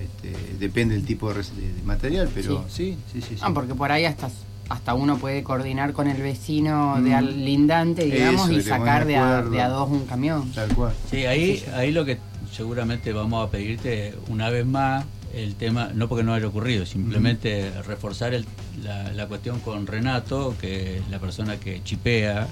Este, 0.00 0.56
depende 0.58 0.94
del 0.94 1.04
tipo 1.04 1.28
de, 1.28 1.34
res- 1.34 1.56
de- 1.56 1.72
de 1.72 1.82
material, 1.82 2.28
pero 2.34 2.64
sí, 2.68 2.96
sí, 3.12 3.20
sí. 3.22 3.28
sí. 3.30 3.36
Ah, 3.40 3.52
porque 3.54 3.74
por 3.74 3.90
ahí 3.92 4.04
hasta, 4.04 4.28
hasta 4.68 4.94
uno 4.94 5.16
puede 5.16 5.42
coordinar 5.42 5.92
con 5.94 6.06
el 6.08 6.20
vecino 6.20 6.96
de 7.00 7.10
Mm. 7.10 7.14
al 7.14 7.44
lindante, 7.44 8.04
digamos, 8.04 8.50
Eso, 8.50 8.58
y 8.58 8.62
sacar 8.62 9.06
de 9.06 9.12
de 9.12 9.16
a, 9.18 9.42
de 9.42 9.62
a 9.62 9.68
dos 9.68 9.88
un 9.88 10.04
camión. 10.04 10.50
Tal 10.52 10.74
cual. 10.74 10.92
Sí, 11.10 11.24
ahí, 11.24 11.64
ahí 11.74 11.92
lo 11.92 12.04
que 12.04 12.18
seguramente 12.52 13.12
vamos 13.12 13.46
a 13.46 13.50
pedirte 13.50 14.14
una 14.28 14.50
vez 14.50 14.66
más 14.66 15.04
el 15.34 15.54
tema, 15.56 15.90
no 15.94 16.08
porque 16.08 16.24
no 16.24 16.32
haya 16.34 16.46
ocurrido, 16.46 16.86
simplemente 16.86 17.70
reforzar 17.86 18.32
el- 18.34 18.46
la, 18.82 19.12
la 19.12 19.26
cuestión 19.26 19.60
con 19.60 19.86
Renato, 19.86 20.54
que 20.60 20.98
es 20.98 21.08
la 21.10 21.18
persona 21.18 21.56
que 21.58 21.82
chipea, 21.84 22.46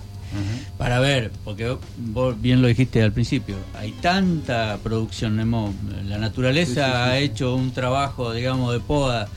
para 0.79 0.99
ver, 0.99 1.31
porque 1.45 1.77
vos 1.97 2.41
bien 2.43 2.61
lo 2.61 2.67
dijiste 2.67 3.01
al 3.03 3.13
principio, 3.13 3.57
hay 3.79 3.93
tanta 3.93 4.79
producción, 4.83 5.39
hemos, 5.39 5.73
la 6.07 6.19
naturaleza 6.19 6.67
Sí, 6.73 6.81
sí, 6.81 6.87
sí, 6.87 6.93
ha 6.93 7.19
hecho 7.19 7.55
un 7.55 7.71
trabajo, 7.71 8.33
digamos, 8.33 8.73
de 8.73 8.81
poda 8.81 9.29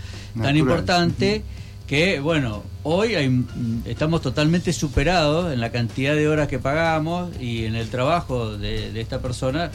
tan 0.42 0.58
importante 0.58 1.44
que, 1.88 2.20
bueno, 2.20 2.64
hoy 2.84 3.16
hay, 3.16 3.46
estamos 3.86 4.22
totalmente 4.22 4.74
superados 4.74 5.54
en 5.54 5.62
la 5.62 5.72
cantidad 5.72 6.16
de 6.16 6.28
horas 6.28 6.50
que 6.50 6.60
pagamos 6.60 7.32
y 7.40 7.64
en 7.64 7.76
el 7.76 7.90
trabajo 7.90 8.58
de, 8.58 8.92
de 8.92 9.02
esta 9.02 9.20
persona. 9.22 9.72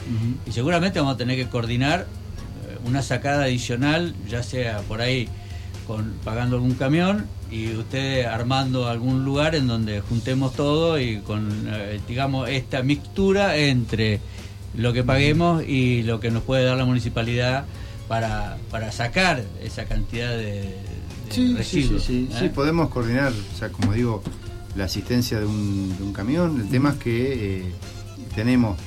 Y 0.46 0.53
seguramente 0.53 1.01
vamos 1.01 1.14
a 1.14 1.18
tener 1.18 1.37
que 1.37 1.48
coordinar 1.48 2.01
eh, 2.01 2.79
una 2.85 3.03
sacada 3.03 3.44
adicional, 3.44 4.14
ya 4.29 4.42
sea 4.42 4.81
por 4.81 5.01
ahí 5.01 5.29
con 5.87 6.14
pagando 6.22 6.57
algún 6.57 6.75
camión 6.75 7.27
y 7.51 7.75
usted 7.75 8.25
armando 8.27 8.88
algún 8.88 9.25
lugar 9.25 9.55
en 9.55 9.66
donde 9.66 10.01
juntemos 10.01 10.55
todo 10.55 11.01
y 11.01 11.18
con 11.18 11.66
eh, 11.68 12.01
digamos 12.07 12.48
esta 12.48 12.83
mixtura 12.83 13.57
entre 13.57 14.20
lo 14.77 14.92
que 14.92 15.03
paguemos 15.03 15.64
y 15.66 16.03
lo 16.03 16.20
que 16.20 16.31
nos 16.31 16.44
puede 16.44 16.64
dar 16.64 16.77
la 16.77 16.85
municipalidad 16.85 17.64
para, 18.07 18.59
para 18.70 18.92
sacar 18.92 19.42
esa 19.62 19.85
cantidad 19.87 20.31
de 20.31 20.77
Sí, 21.33 21.49
sí, 21.49 21.55
residuos. 21.57 22.03
sí, 22.05 22.29
sí, 22.31 22.35
¿eh? 22.35 22.38
sí, 22.40 22.49
podemos 22.49 22.88
coordinar, 22.90 23.33
o 23.33 23.59
sea, 23.59 23.71
como 23.71 23.92
digo, 23.92 24.23
la 24.77 24.85
asistencia 24.85 25.38
de 25.40 25.47
un, 25.47 25.95
de 25.97 26.03
un 26.05 26.12
camión. 26.12 26.61
El 26.61 26.68
tema 26.68 26.90
es 26.90 26.97
que 26.97 27.59
eh, 27.59 27.73
tenemos 28.35 28.79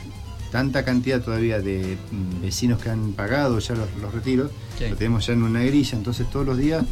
tanta 0.51 0.85
cantidad 0.85 1.21
todavía 1.21 1.59
de 1.59 1.97
mm, 2.11 2.41
vecinos 2.41 2.81
que 2.81 2.89
han 2.89 3.11
pagado 3.13 3.59
ya 3.59 3.75
los, 3.75 3.87
los 4.01 4.13
retiros, 4.13 4.51
Sí. 4.77 4.85
lo 4.89 4.95
tenemos 4.97 5.25
ya 5.25 5.33
en 5.33 5.43
una 5.43 5.61
grilla, 5.63 5.97
entonces 5.97 6.29
todos 6.29 6.45
los 6.45 6.57
días, 6.57 6.83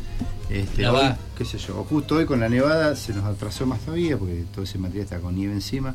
este, 0.50 0.88
hoy, 0.88 1.06
qué 1.38 1.44
sé 1.44 1.58
yo, 1.58 1.80
o 1.80 1.84
justo 1.84 2.16
hoy 2.16 2.26
con 2.26 2.40
la 2.40 2.48
nevada 2.48 2.96
se 2.96 3.14
nos 3.14 3.26
atrasó 3.26 3.66
más 3.66 3.80
todavía, 3.82 4.18
porque 4.18 4.46
todo 4.54 4.64
ese 4.64 4.78
material 4.78 5.04
está 5.06 5.20
con 5.20 5.36
nieve 5.36 5.54
encima, 5.54 5.94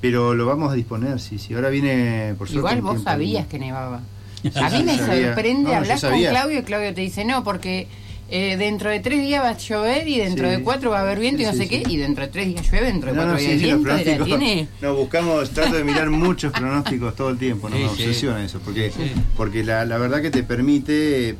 pero 0.00 0.34
lo 0.34 0.46
vamos 0.46 0.72
a 0.72 0.74
disponer, 0.74 1.20
sí, 1.20 1.38
sí. 1.38 1.52
Ahora 1.54 1.68
viene, 1.68 2.34
por 2.38 2.48
suerte, 2.48 2.58
Igual 2.78 2.80
vos 2.96 3.02
sabías 3.04 3.46
que 3.48 3.58
nevaba. 3.58 4.00
A 4.54 4.70
mí 4.70 4.82
me 4.82 4.96
sorprende, 4.96 5.70
No, 5.70 5.76
hablar 5.76 6.00
con. 6.00 6.18
Claudio 6.18 6.58
y 6.60 6.62
Claudio 6.62 6.94
te 6.94 7.02
dice, 7.02 7.24
no, 7.26 7.44
porque 7.44 7.86
eh, 8.30 8.56
dentro 8.56 8.90
de 8.90 9.00
tres 9.00 9.20
días 9.20 9.42
va 9.42 9.50
a 9.50 9.56
llover 9.58 10.06
y 10.08 10.18
dentro 10.18 10.48
Sí. 10.48 10.56
de 10.56 10.62
cuatro 10.62 10.90
va 10.90 10.98
a 10.98 11.02
haber 11.02 11.18
viento 11.18 11.42
y 11.42 11.46
no 11.46 11.52
Sí, 11.52 11.58
sé 11.58 11.62
sí, 11.64 11.68
qué, 11.68 11.82
y 11.90 11.96
dentro 11.96 12.24
de 12.24 12.30
tres 12.30 12.46
días 12.46 12.70
llueve, 12.70 12.86
dentro 12.86 13.10
de 13.10 13.16
No, 13.16 13.22
cuatro 13.22 13.34
no, 13.34 13.40
días 13.40 13.60
viento, 13.60 13.66
y 13.66 13.80
la 13.80 13.82
pronósticos. 13.96 14.26
tiene... 14.26 14.68
No, 14.80 14.94
buscamos, 14.94 15.50
trato 15.50 15.74
de 15.76 15.84
mirar 15.84 16.10
muchos 16.10 16.52
pronósticos 16.52 17.14
todo 17.16 17.30
el 17.30 17.38
tiempo, 17.38 17.68
no 17.68 17.76
Sí, 17.76 17.82
me 17.82 17.88
sí. 17.88 17.94
obsesiona 17.94 18.44
eso, 18.44 18.60
porque, 18.64 18.90
Sí. 18.92 19.12
porque 19.36 19.64
la, 19.64 19.84
la 19.84 19.98
verdad 19.98 20.22
que 20.22 20.30
te 20.30 20.42
permite, 20.44 21.36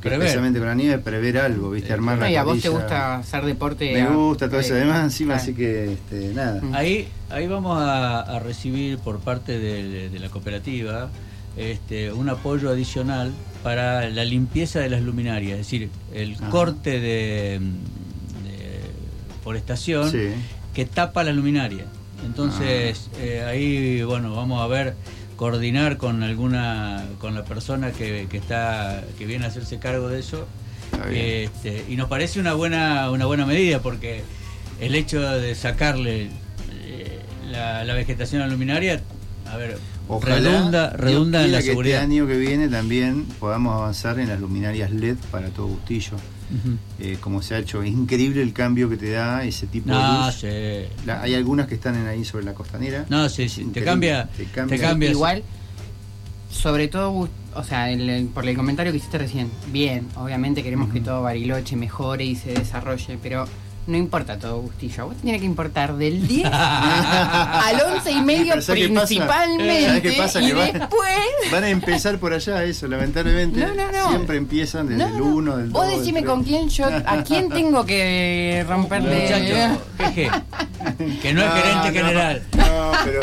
Prever. 0.00 0.20
especialmente 0.20 0.58
con 0.58 0.68
la 0.68 0.74
nieve, 0.74 0.98
prever 0.98 1.36
algo, 1.38 1.70
¿viste? 1.72 1.92
Armar 1.92 2.16
No, 2.16 2.22
la 2.24 2.30
y 2.30 2.36
a 2.36 2.42
vos 2.42 2.58
te 2.60 2.70
gusta 2.70 3.16
hacer 3.16 3.44
deporte. 3.44 3.92
Me 3.92 4.00
a- 4.00 4.08
gusta 4.08 4.48
todo 4.48 4.60
eso, 4.60 4.74
eh, 4.74 4.78
además 4.78 5.04
encima, 5.04 5.34
claro. 5.34 5.42
así 5.42 5.52
que, 5.54 5.92
este, 5.92 6.32
nada. 6.34 6.62
Mm. 6.62 6.74
Ahí, 6.74 7.08
ahí 7.28 7.46
vamos 7.46 7.78
a, 7.78 8.20
a 8.20 8.38
recibir 8.40 8.96
por 8.98 9.18
parte 9.20 9.58
de, 9.58 10.08
de 10.08 10.18
la 10.18 10.30
cooperativa 10.30 11.10
este, 11.56 12.12
un 12.12 12.28
apoyo 12.30 12.70
adicional 12.70 13.32
para 13.62 14.08
la 14.08 14.24
limpieza 14.24 14.80
de 14.80 14.88
las 14.90 15.02
luminarias, 15.02 15.52
es 15.52 15.66
decir, 15.66 15.90
el 16.14 16.34
Ajá. 16.34 16.50
corte 16.50 16.98
de, 17.00 17.58
de 18.44 18.80
forestación 19.44 20.10
Sí. 20.10 20.28
que 20.74 20.84
tapa 20.86 21.24
la 21.24 21.32
luminaria. 21.32 21.84
Entonces, 22.24 23.08
Ah. 23.14 23.18
eh, 23.20 23.42
ahí, 23.44 24.02
bueno, 24.02 24.34
vamos 24.34 24.60
a 24.62 24.66
ver 24.66 24.94
coordinar 25.36 25.96
con 25.96 26.22
alguna 26.22 27.04
con 27.18 27.34
la 27.34 27.44
persona 27.44 27.92
que, 27.92 28.26
que 28.30 28.36
está 28.36 29.02
que 29.18 29.24
viene 29.24 29.46
a 29.46 29.48
hacerse 29.48 29.78
cargo 29.78 30.08
de 30.08 30.20
eso 30.20 30.46
este, 31.10 31.86
y 31.88 31.96
nos 31.96 32.08
parece 32.10 32.40
una 32.40 32.52
buena 32.52 33.10
una 33.10 33.24
buena 33.24 33.46
medida 33.46 33.80
porque 33.80 34.22
el 34.82 34.94
hecho 34.94 35.22
de 35.22 35.54
sacarle 35.54 36.28
eh, 36.84 37.20
la, 37.50 37.84
la 37.84 37.94
vegetación 37.94 38.42
a 38.42 38.46
la 38.48 38.52
luminaria 38.52 39.00
a 39.50 39.56
ver 39.56 39.78
Ojalá, 40.16 40.36
redunda 40.50 40.90
redunda 40.90 41.44
en 41.44 41.52
la 41.52 41.58
que 41.58 41.64
seguridad 41.64 42.02
este 42.02 42.12
año 42.12 42.26
que 42.26 42.36
viene 42.36 42.68
también 42.68 43.24
podamos 43.38 43.74
avanzar 43.76 44.18
en 44.18 44.28
las 44.28 44.40
luminarias 44.40 44.90
LED 44.90 45.16
para 45.30 45.48
todo 45.50 45.66
Bustillo. 45.68 46.16
Eh, 46.98 47.16
como 47.20 47.42
se 47.42 47.54
ha 47.54 47.58
hecho, 47.58 47.80
es 47.82 47.90
increíble 47.92 48.42
el 48.42 48.52
cambio 48.52 48.90
que 48.90 48.96
te 48.96 49.10
da 49.12 49.44
ese 49.44 49.68
tipo 49.68 49.88
de 49.90 49.94
luz. 49.94 50.34
sí. 50.34 50.88
La- 51.06 51.22
hay 51.22 51.34
algunas 51.36 51.68
que 51.68 51.76
están 51.76 51.94
en 51.94 52.08
ahí 52.08 52.24
sobre 52.24 52.44
la 52.44 52.54
costanera. 52.54 53.06
no 53.08 53.28
sí, 53.28 53.48
sí, 53.48 53.64
te 53.72 53.84
cambia 53.84 54.28
te 54.36 54.44
te 54.46 54.50
cambia. 54.50 54.78
cambia, 54.80 55.10
Igual, 55.10 55.42
sobre 56.50 56.88
todo, 56.88 57.28
o 57.54 57.64
sea, 57.64 57.90
el- 57.92 58.08
el- 58.10 58.26
por 58.26 58.46
el 58.48 58.56
comentario 58.56 58.90
que 58.90 58.98
hiciste 58.98 59.18
recién, 59.18 59.48
bien, 59.72 60.08
obviamente 60.16 60.64
queremos 60.64 60.92
que 60.92 61.00
todo 61.00 61.22
Bariloche 61.22 61.76
mejore 61.76 62.24
y 62.24 62.34
se 62.34 62.52
desarrolle, 62.52 63.16
pero 63.22 63.44
no 63.90 63.96
importa 63.96 64.38
todo 64.38 64.60
Bustillo, 64.62 65.02
a 65.02 65.06
vos 65.06 65.16
te 65.16 65.22
tiene 65.22 65.38
que 65.40 65.44
importar 65.44 65.96
del 65.96 66.26
10 66.26 66.48
al 66.52 67.80
11 67.96 68.10
y 68.10 68.22
medio 68.22 68.54
principalmente 68.54 69.86
¿Sabes 69.86 70.02
qué 70.02 70.12
pasa? 70.12 70.40
y 70.42 70.52
después... 70.52 71.18
Van 71.50 71.64
a 71.64 71.68
empezar 71.68 72.18
por 72.18 72.32
allá, 72.32 72.62
eso, 72.64 72.86
lamentablemente. 72.86 73.60
No, 73.60 73.74
no, 73.74 73.90
no. 73.90 74.08
Siempre 74.10 74.36
empiezan 74.36 74.88
desde 74.88 75.02
No, 75.04 75.08
el 75.08 75.18
no. 75.18 75.24
1, 75.26 75.56
del 75.56 75.72
2. 75.72 75.72
Vos 75.72 75.98
decime 75.98 76.24
con 76.24 76.44
quién 76.44 76.68
yo, 76.68 76.86
a 76.86 77.22
quién 77.24 77.48
tengo 77.48 77.84
que 77.84 78.64
romperle... 78.68 79.22
muchacho 79.22 79.82
jeje, 79.98 80.30
que 81.20 81.34
no 81.34 81.42
es 81.42 81.52
gerente 81.52 81.92
general 81.92 82.42
No, 82.56 82.92
pero. 83.04 83.20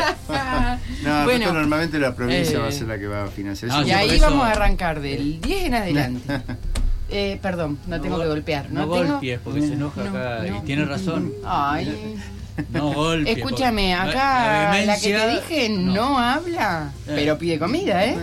no, 1.03 1.23
Bueno, 1.23 1.53
normalmente 1.53 1.99
la 1.99 2.13
provincia 2.15 2.57
eh, 2.57 2.61
va 2.61 2.67
a 2.67 2.71
ser 2.71 2.87
la 2.87 2.97
que 2.99 3.07
va 3.07 3.23
a 3.23 3.27
financiar 3.27 3.71
no, 3.71 3.79
eso. 3.79 3.87
Y 3.87 3.91
ahí 3.91 4.11
eso- 4.11 4.25
vamos 4.25 4.45
a 4.45 4.51
arrancar 4.51 4.99
del 4.99 5.39
10 5.41 5.65
en 5.65 5.73
adelante. 5.75 6.41
Eh, 7.09 7.39
perdón, 7.41 7.79
no, 7.87 8.01
tengo 8.01 8.19
que 8.19 8.27
golpear. 8.27 8.69
no, 8.69 8.85
No, 8.85 8.93
tengo... 8.93 9.11
golpees 9.13 9.39
porque 9.43 9.61
se 9.61 9.73
enoja 9.73 10.03
No, 10.03 10.09
acá 10.09 10.45
y 10.47 10.65
tiene 10.65 10.83
razón 10.85 11.31
Ay, 11.45 12.17
no 12.71 12.91
golpees 12.93 13.37
escúchame, 13.37 13.95
porque 13.95 14.17
acá 14.17 14.81
la, 14.85 14.99
que 14.99 15.13
te 15.13 15.27
dije 15.29 15.69
no, 15.69 16.17
habla, 16.19 16.91
Eh. 17.07 17.11
pero 17.15 17.37
pide 17.37 17.59
comida, 17.59 18.03
¿eh? 18.05 18.17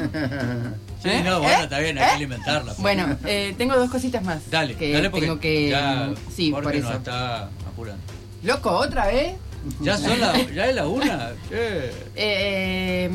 Sí, 1.02 1.08
¿Eh? 1.10 1.22
no, 1.24 1.40
bueno, 1.40 1.60
¿Eh? 1.60 1.64
está 1.64 1.78
bien, 1.80 1.98
hay 1.98 2.04
¿Eh? 2.04 2.06
que 2.08 2.14
alimentarla. 2.16 2.72
pues. 2.72 2.78
Bueno, 2.78 3.16
eh, 3.26 3.54
tengo 3.58 3.76
dos 3.76 3.90
cositas 3.90 4.22
más. 4.24 4.50
dale, 4.50 4.74
que 4.74 4.90
dale 4.92 5.10
porque 5.10 5.26
tengo 5.26 5.38
que. 5.40 5.68
ya 5.70 6.10
sí, 6.34 6.50
Jorge 6.50 6.64
por 6.64 6.74
nos 6.76 6.90
eso. 6.90 6.98
está 6.98 7.44
apurando. 7.44 8.02
Loco, 8.42 8.70
otra 8.70 9.06
vez. 9.06 9.34
Ya 9.80 9.96
son 9.98 10.18
la, 10.20 10.32
ya 10.50 10.66
es 10.66 10.74
la 10.74 10.86
una. 10.88 11.30
Eh, 12.16 13.10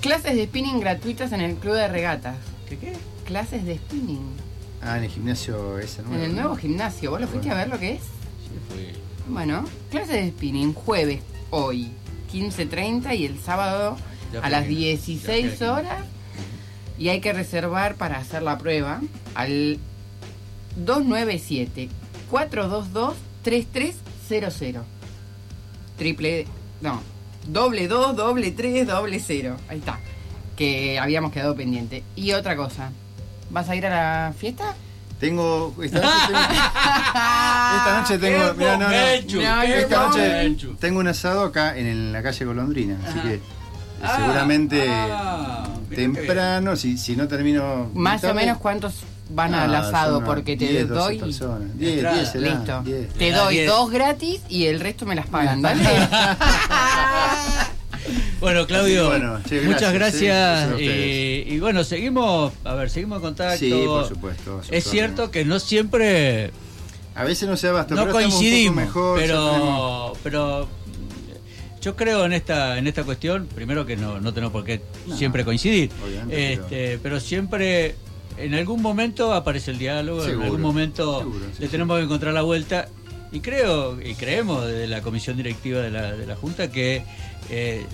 clases 0.00 0.36
de 0.36 0.44
spinning 0.44 0.80
gratuitas 0.80 1.32
en 1.32 1.40
el 1.40 1.56
club 1.56 1.74
de 1.74 1.88
regatas. 1.88 2.36
¿Qué 2.68 2.78
qué? 2.78 2.92
Clases 3.24 3.64
de 3.64 3.76
spinning. 3.76 4.22
Ah, 4.82 4.98
en 4.98 5.04
el 5.04 5.10
gimnasio 5.10 5.78
ese 5.78 6.02
nuevo. 6.02 6.16
En 6.16 6.30
el 6.30 6.34
nuevo 6.36 6.56
gimnasio. 6.56 7.10
¿Vos 7.10 7.20
lo 7.20 7.26
fuiste 7.28 7.50
a 7.50 7.54
ver 7.54 7.68
lo 7.68 7.78
que 7.78 7.92
es? 7.94 8.00
Sí, 8.02 8.58
fui. 8.68 8.86
Bueno, 9.32 9.64
clases 9.90 10.10
de 10.24 10.28
spinning 10.30 10.72
jueves, 10.74 11.20
hoy, 11.50 11.90
15.30 12.32 13.16
y 13.18 13.26
el 13.26 13.40
sábado 13.40 13.96
Ya 14.32 14.38
a 14.40 14.42
fui 14.42 14.50
las 14.50 14.64
aquí. 14.64 14.74
16 14.76 15.26
Ya 15.26 15.56
fui 15.56 15.66
aquí. 15.66 15.86
horas. 15.86 16.04
Y 16.98 17.08
hay 17.08 17.20
que 17.20 17.32
reservar 17.32 17.96
para 17.96 18.18
hacer 18.18 18.42
la 18.42 18.56
prueba 18.58 19.00
al 19.34 19.78
297-422-3300. 23.44 24.82
Triple, 25.98 26.46
no, 26.80 27.00
doble 27.48 27.88
dos, 27.88 28.14
doble 28.16 28.50
tres, 28.50 28.86
doble 28.86 29.18
cero. 29.20 29.56
Ahí 29.68 29.78
está. 29.78 29.98
Que 30.56 30.98
habíamos 30.98 31.32
quedado 31.32 31.54
pendiente. 31.54 32.02
Y 32.14 32.32
otra 32.32 32.56
cosa, 32.56 32.90
¿vas 33.50 33.68
a 33.68 33.76
ir 33.76 33.86
a 33.86 33.90
la 33.90 34.32
fiesta? 34.32 34.74
Tengo. 35.20 35.74
Esta 35.82 36.00
noche 36.00 36.18
tengo, 36.28 36.40
esta 37.76 37.98
noche 38.00 38.18
tengo. 38.18 38.52
¡Qué 38.52 38.58
Mirá, 38.58 38.76
no, 38.76 38.88
no. 38.88 39.62
Esta 39.62 40.08
noche 40.08 40.56
tengo 40.78 41.00
un 41.00 41.08
asado 41.08 41.44
acá 41.44 41.76
en, 41.76 42.12
la 42.12 42.22
calle 42.22 42.44
Golondrina, 42.44 42.98
así 43.06 43.18
que 43.20 43.40
Ah, 44.02 44.16
seguramente 44.18 44.86
ah, 44.90 45.64
temprano, 45.94 46.76
si, 46.76 46.98
si 46.98 47.16
no 47.16 47.26
termino. 47.28 47.90
Más 47.94 48.22
o 48.22 48.28
tarde, 48.28 48.40
menos 48.42 48.58
cuántos 48.58 49.04
van 49.30 49.54
ah, 49.54 49.64
al 49.64 49.74
asado, 49.74 50.22
porque 50.22 50.56
te 50.56 50.66
10, 50.66 50.88
12 50.88 51.00
doy. 51.00 51.18
personas. 51.18 51.78
10, 51.78 51.92
Entrada. 51.94 52.16
10 52.16 52.30
será, 52.30 52.54
Listo. 52.54 52.82
10. 52.82 53.08
Te 53.14 53.30
Da 53.30 53.44
doy 53.44 53.54
10. 53.54 53.68
dos 53.68 53.90
gratis 53.90 54.40
y 54.48 54.66
el 54.66 54.80
resto 54.80 55.06
me 55.06 55.14
las 55.14 55.26
pagan, 55.26 55.62
¿vale? 55.62 55.82
Bueno, 58.40 58.66
Claudio, 58.66 59.06
Bueno, 59.08 59.40
che, 59.48 59.62
muchas 59.62 59.92
gracias, 59.92 60.70
eh, 60.78 61.44
a 61.46 61.52
y, 61.52 61.58
bueno, 61.60 61.84
seguimos, 61.84 62.52
a 62.64 62.74
ver, 62.74 62.90
seguimos 62.90 63.16
en 63.16 63.22
contacto. 63.22 63.58
Sí, 63.58 63.70
por 63.86 64.08
supuesto. 64.08 64.60
Es 64.70 64.84
cierto 64.84 65.30
que 65.30 65.44
no 65.44 65.58
siempre 65.58 66.50
A 67.14 67.24
veces 67.24 67.48
no 67.48 67.56
se 67.56 67.70
basta, 67.70 67.94
no 67.94 68.02
pero 68.02 68.12
coincidimos, 68.12 68.76
mejor, 68.76 69.18
pero 69.18 70.12
pero 70.22 70.68
yo 71.80 71.96
creo 71.96 72.24
en 72.24 72.32
esta 72.32 72.78
en 72.78 72.86
esta 72.86 73.04
cuestión, 73.04 73.46
primero 73.46 73.86
que 73.86 73.96
no, 73.96 74.20
no 74.20 74.34
tenemos 74.34 74.52
por 74.52 74.64
qué 74.64 74.80
No, 75.06 75.16
siempre 75.16 75.44
coincidir, 75.44 75.90
este, 76.30 76.98
pero... 77.02 77.20
siempre 77.20 77.94
en 78.38 78.52
algún 78.54 78.82
momento 78.82 79.32
aparece 79.32 79.70
el 79.70 79.78
diálogo, 79.78 80.24
en 80.26 80.42
algún 80.42 80.60
momento 80.60 81.20
seguro, 81.20 81.40
sí, 81.52 81.60
le 81.60 81.66
sí. 81.66 81.70
tenemos 81.72 81.96
que 81.96 82.04
encontrar 82.04 82.34
la 82.34 82.42
vuelta 82.42 82.88
y 83.32 83.40
creo 83.40 84.00
y 84.00 84.14
creemos 84.14 84.66
desde 84.66 84.86
la 84.86 85.00
comisión 85.02 85.36
directiva 85.36 85.80
de 85.80 85.90
la, 85.90 86.12
de 86.12 86.26
la 86.26 86.36
junta 86.36 86.70
que 86.70 87.02
eh, 87.50 87.86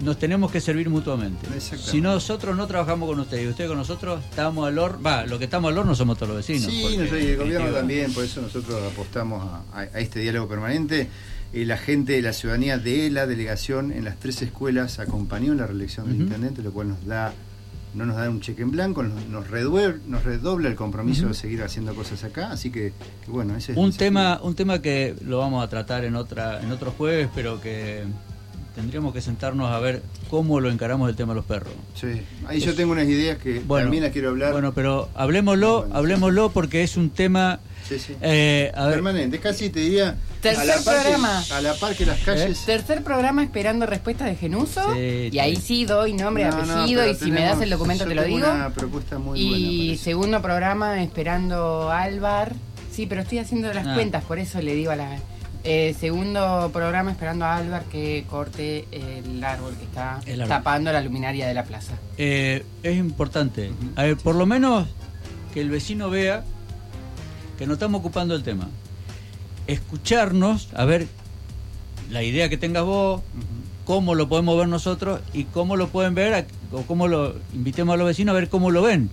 nos 0.00 0.18
tenemos 0.18 0.50
que 0.50 0.60
servir 0.60 0.90
mutuamente. 0.90 1.46
Si 1.60 2.00
nosotros 2.00 2.56
no 2.56 2.66
trabajamos 2.66 3.08
con 3.08 3.20
ustedes 3.20 3.44
y 3.44 3.48
ustedes 3.48 3.68
con 3.68 3.78
nosotros, 3.78 4.22
estamos 4.28 4.66
al 4.66 4.78
horno. 4.78 5.02
Va, 5.02 5.24
lo 5.24 5.38
que 5.38 5.44
estamos 5.44 5.72
al 5.72 5.78
horno 5.78 5.94
somos 5.94 6.18
todos 6.18 6.28
los 6.28 6.46
vecinos. 6.46 6.70
Sí, 6.70 6.82
porque, 6.82 6.98
nosotros 6.98 7.22
y 7.22 7.26
el 7.26 7.36
gobierno 7.36 7.70
también, 7.70 8.12
por 8.12 8.24
eso 8.24 8.42
nosotros 8.42 8.92
apostamos 8.92 9.44
a, 9.72 9.84
este 9.98 10.20
diálogo 10.20 10.48
permanente. 10.48 11.08
Eh, 11.52 11.64
la 11.64 11.78
gente 11.78 12.14
de 12.14 12.22
la 12.22 12.32
ciudadanía 12.32 12.78
de 12.78 13.10
la 13.10 13.26
delegación 13.26 13.92
en 13.92 14.04
las 14.04 14.18
tres 14.18 14.42
escuelas 14.42 14.98
acompañó 14.98 15.54
la 15.54 15.66
reelección 15.66 16.08
del 16.08 16.22
intendente, 16.22 16.62
lo 16.62 16.72
cual 16.72 16.88
nos 16.88 17.06
da 17.06 17.32
no 17.94 18.06
nos 18.06 18.16
da 18.16 18.28
un 18.28 18.40
cheque 18.40 18.62
en 18.62 18.70
blanco, 18.70 19.02
nos, 19.02 19.24
nos, 19.26 19.46
redue- 19.48 20.00
nos 20.06 20.24
redobla 20.24 20.68
el 20.68 20.74
compromiso 20.74 21.28
de 21.28 21.34
seguir 21.34 21.62
haciendo 21.62 21.94
cosas 21.94 22.24
acá, 22.24 22.50
así 22.52 22.70
que, 22.70 22.92
que 23.24 23.30
bueno, 23.30 23.56
ese 23.56 23.72
es 23.72 23.78
Un 23.78 23.90
ese- 23.90 23.98
tema, 23.98 24.40
un 24.42 24.54
tema 24.54 24.82
que 24.82 25.14
lo 25.24 25.38
vamos 25.38 25.62
a 25.64 25.68
tratar 25.68 26.04
en 26.04 26.16
otra, 26.16 26.60
en 26.60 26.70
otros 26.72 26.94
jueves, 26.96 27.28
pero 27.34 27.60
que 27.60 28.02
tendríamos 28.74 29.12
que 29.14 29.20
sentarnos 29.20 29.70
a 29.70 29.78
ver 29.78 30.02
cómo 30.28 30.58
lo 30.58 30.68
encaramos 30.70 31.08
el 31.08 31.14
tema 31.14 31.32
de 31.32 31.36
los 31.36 31.44
perros. 31.44 31.72
Sí. 31.94 32.20
Ahí 32.48 32.58
yo 32.60 32.74
tengo 32.74 32.90
unas 32.92 33.06
ideas 33.06 33.38
que 33.38 33.60
Bueno, 33.60 33.84
también 33.86 34.02
las 34.02 34.12
quiero 34.12 34.30
hablar. 34.30 34.50
Bueno, 34.52 34.72
pero 34.74 35.08
hablemoslo, 35.14 35.86
hablemoslo 35.92 36.50
porque 36.50 36.82
es 36.82 36.96
un 36.96 37.10
tema 37.10 37.60
Sí, 37.88 37.98
sí. 38.00 38.16
eh, 38.20 38.72
a 38.74 38.86
ver, 38.86 38.94
permanente, 38.94 39.38
casi 39.38 39.70
te 39.70 39.78
diría 39.78 40.16
Tercer 40.44 40.70
a 40.70 40.76
que, 40.78 40.82
programa. 40.84 41.44
a 41.50 41.60
la 41.60 41.74
par 41.74 41.96
que 41.96 42.06
las 42.06 42.20
calles 42.20 42.64
Tercer 42.64 43.02
programa 43.02 43.42
esperando 43.42 43.86
respuesta 43.86 44.24
de 44.26 44.36
Genuso. 44.36 44.94
Sí, 44.94 45.30
y 45.32 45.38
ahí 45.38 45.56
sí. 45.56 45.84
doy 45.84 46.12
nombre, 46.12 46.44
No, 46.44 46.50
apellido 46.56 47.08
y 47.08 47.14
si 47.14 47.30
me 47.30 47.42
das 47.42 47.60
el 47.60 47.70
documento 47.70 48.04
yo 48.04 48.08
te 48.10 48.14
lo 48.14 48.22
tengo 48.22 48.36
digo. 48.36 48.50
una 48.52 48.70
propuesta 48.70 49.18
muy 49.18 49.40
y 49.40 49.86
buena. 49.88 50.02
segundo 50.02 50.42
programa 50.42 51.02
esperando 51.02 51.90
Álvar. 51.90 52.54
Sí, 52.92 53.06
pero 53.06 53.22
estoy 53.22 53.38
haciendo 53.38 53.72
las 53.74 53.86
Ah. 53.86 53.94
cuentas, 53.94 54.22
por 54.24 54.38
eso 54.38 54.60
le 54.62 54.74
digo 54.74 54.92
a 54.92 54.96
la... 54.96 55.16
Eh, 55.66 55.96
segundo 55.98 56.70
programa 56.74 57.10
esperando 57.10 57.46
a 57.46 57.56
Álvar 57.56 57.84
que 57.84 58.24
corte 58.28 58.86
el 58.92 59.42
árbol 59.42 59.74
que 59.78 59.84
está 59.84 60.16
árbol. 60.18 60.46
tapando 60.46 60.92
la 60.92 61.00
luminaria 61.00 61.46
de 61.48 61.54
la 61.54 61.64
plaza. 61.64 61.94
eh, 62.18 62.64
es 62.82 62.96
importante. 62.98 63.72
A 63.96 64.02
ver, 64.02 64.16
por 64.18 64.34
lo 64.34 64.44
menos 64.46 64.86
que 65.54 65.60
el 65.62 65.70
vecino 65.70 66.10
vea 66.10 66.44
que 67.58 67.66
no 67.66 67.72
estamos 67.74 67.98
ocupando 68.00 68.34
el 68.34 68.42
tema. 68.42 68.68
Escucharnos, 69.66 70.68
a 70.74 70.84
ver 70.84 71.06
la 72.10 72.22
idea 72.22 72.48
que 72.48 72.56
tengas 72.56 72.84
vos, 72.84 73.22
cómo 73.84 74.14
lo 74.14 74.28
podemos 74.28 74.58
ver 74.58 74.68
nosotros 74.68 75.20
y 75.32 75.44
cómo 75.44 75.76
lo 75.76 75.88
pueden 75.88 76.14
ver, 76.14 76.46
o 76.72 76.82
cómo 76.82 77.08
lo 77.08 77.34
invitemos 77.54 77.94
a 77.94 77.96
los 77.96 78.06
vecinos 78.06 78.32
a 78.34 78.38
ver 78.38 78.48
cómo 78.48 78.70
lo 78.70 78.82
ven. 78.82 79.10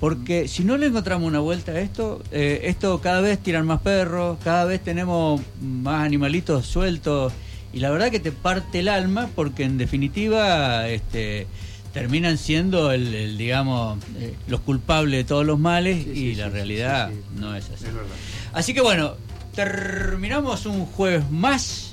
Porque 0.00 0.48
si 0.48 0.64
no 0.64 0.78
le 0.78 0.86
encontramos 0.86 1.28
una 1.28 1.40
vuelta 1.40 1.72
a 1.72 1.80
esto, 1.80 2.22
eh, 2.32 2.62
esto 2.64 3.00
cada 3.02 3.20
vez 3.20 3.38
tiran 3.38 3.66
más 3.66 3.82
perros, 3.82 4.38
cada 4.42 4.64
vez 4.64 4.82
tenemos 4.82 5.42
más 5.60 6.06
animalitos 6.06 6.64
sueltos 6.66 7.34
y 7.72 7.80
la 7.80 7.90
verdad 7.90 8.10
que 8.10 8.18
te 8.18 8.32
parte 8.32 8.80
el 8.80 8.88
alma 8.88 9.28
porque 9.36 9.62
en 9.62 9.76
definitiva 9.76 10.88
este, 10.88 11.46
terminan 11.92 12.38
siendo 12.38 12.92
el, 12.92 13.14
el, 13.14 13.36
digamos 13.36 13.98
eh, 14.18 14.34
los 14.48 14.60
culpables 14.60 15.18
de 15.18 15.24
todos 15.24 15.44
los 15.44 15.58
males 15.58 16.02
Sí, 16.02 16.10
y 16.10 16.14
sí, 16.14 16.34
la 16.34 16.46
sí, 16.46 16.50
realidad 16.50 17.10
no 17.36 17.54
es 17.54 17.66
así. 17.68 17.84
Es. 17.84 17.92
Así 18.54 18.72
que 18.72 18.80
bueno, 18.80 19.16
terminamos 19.64 20.64
un 20.64 20.86
jueves 20.86 21.30
más 21.30 21.89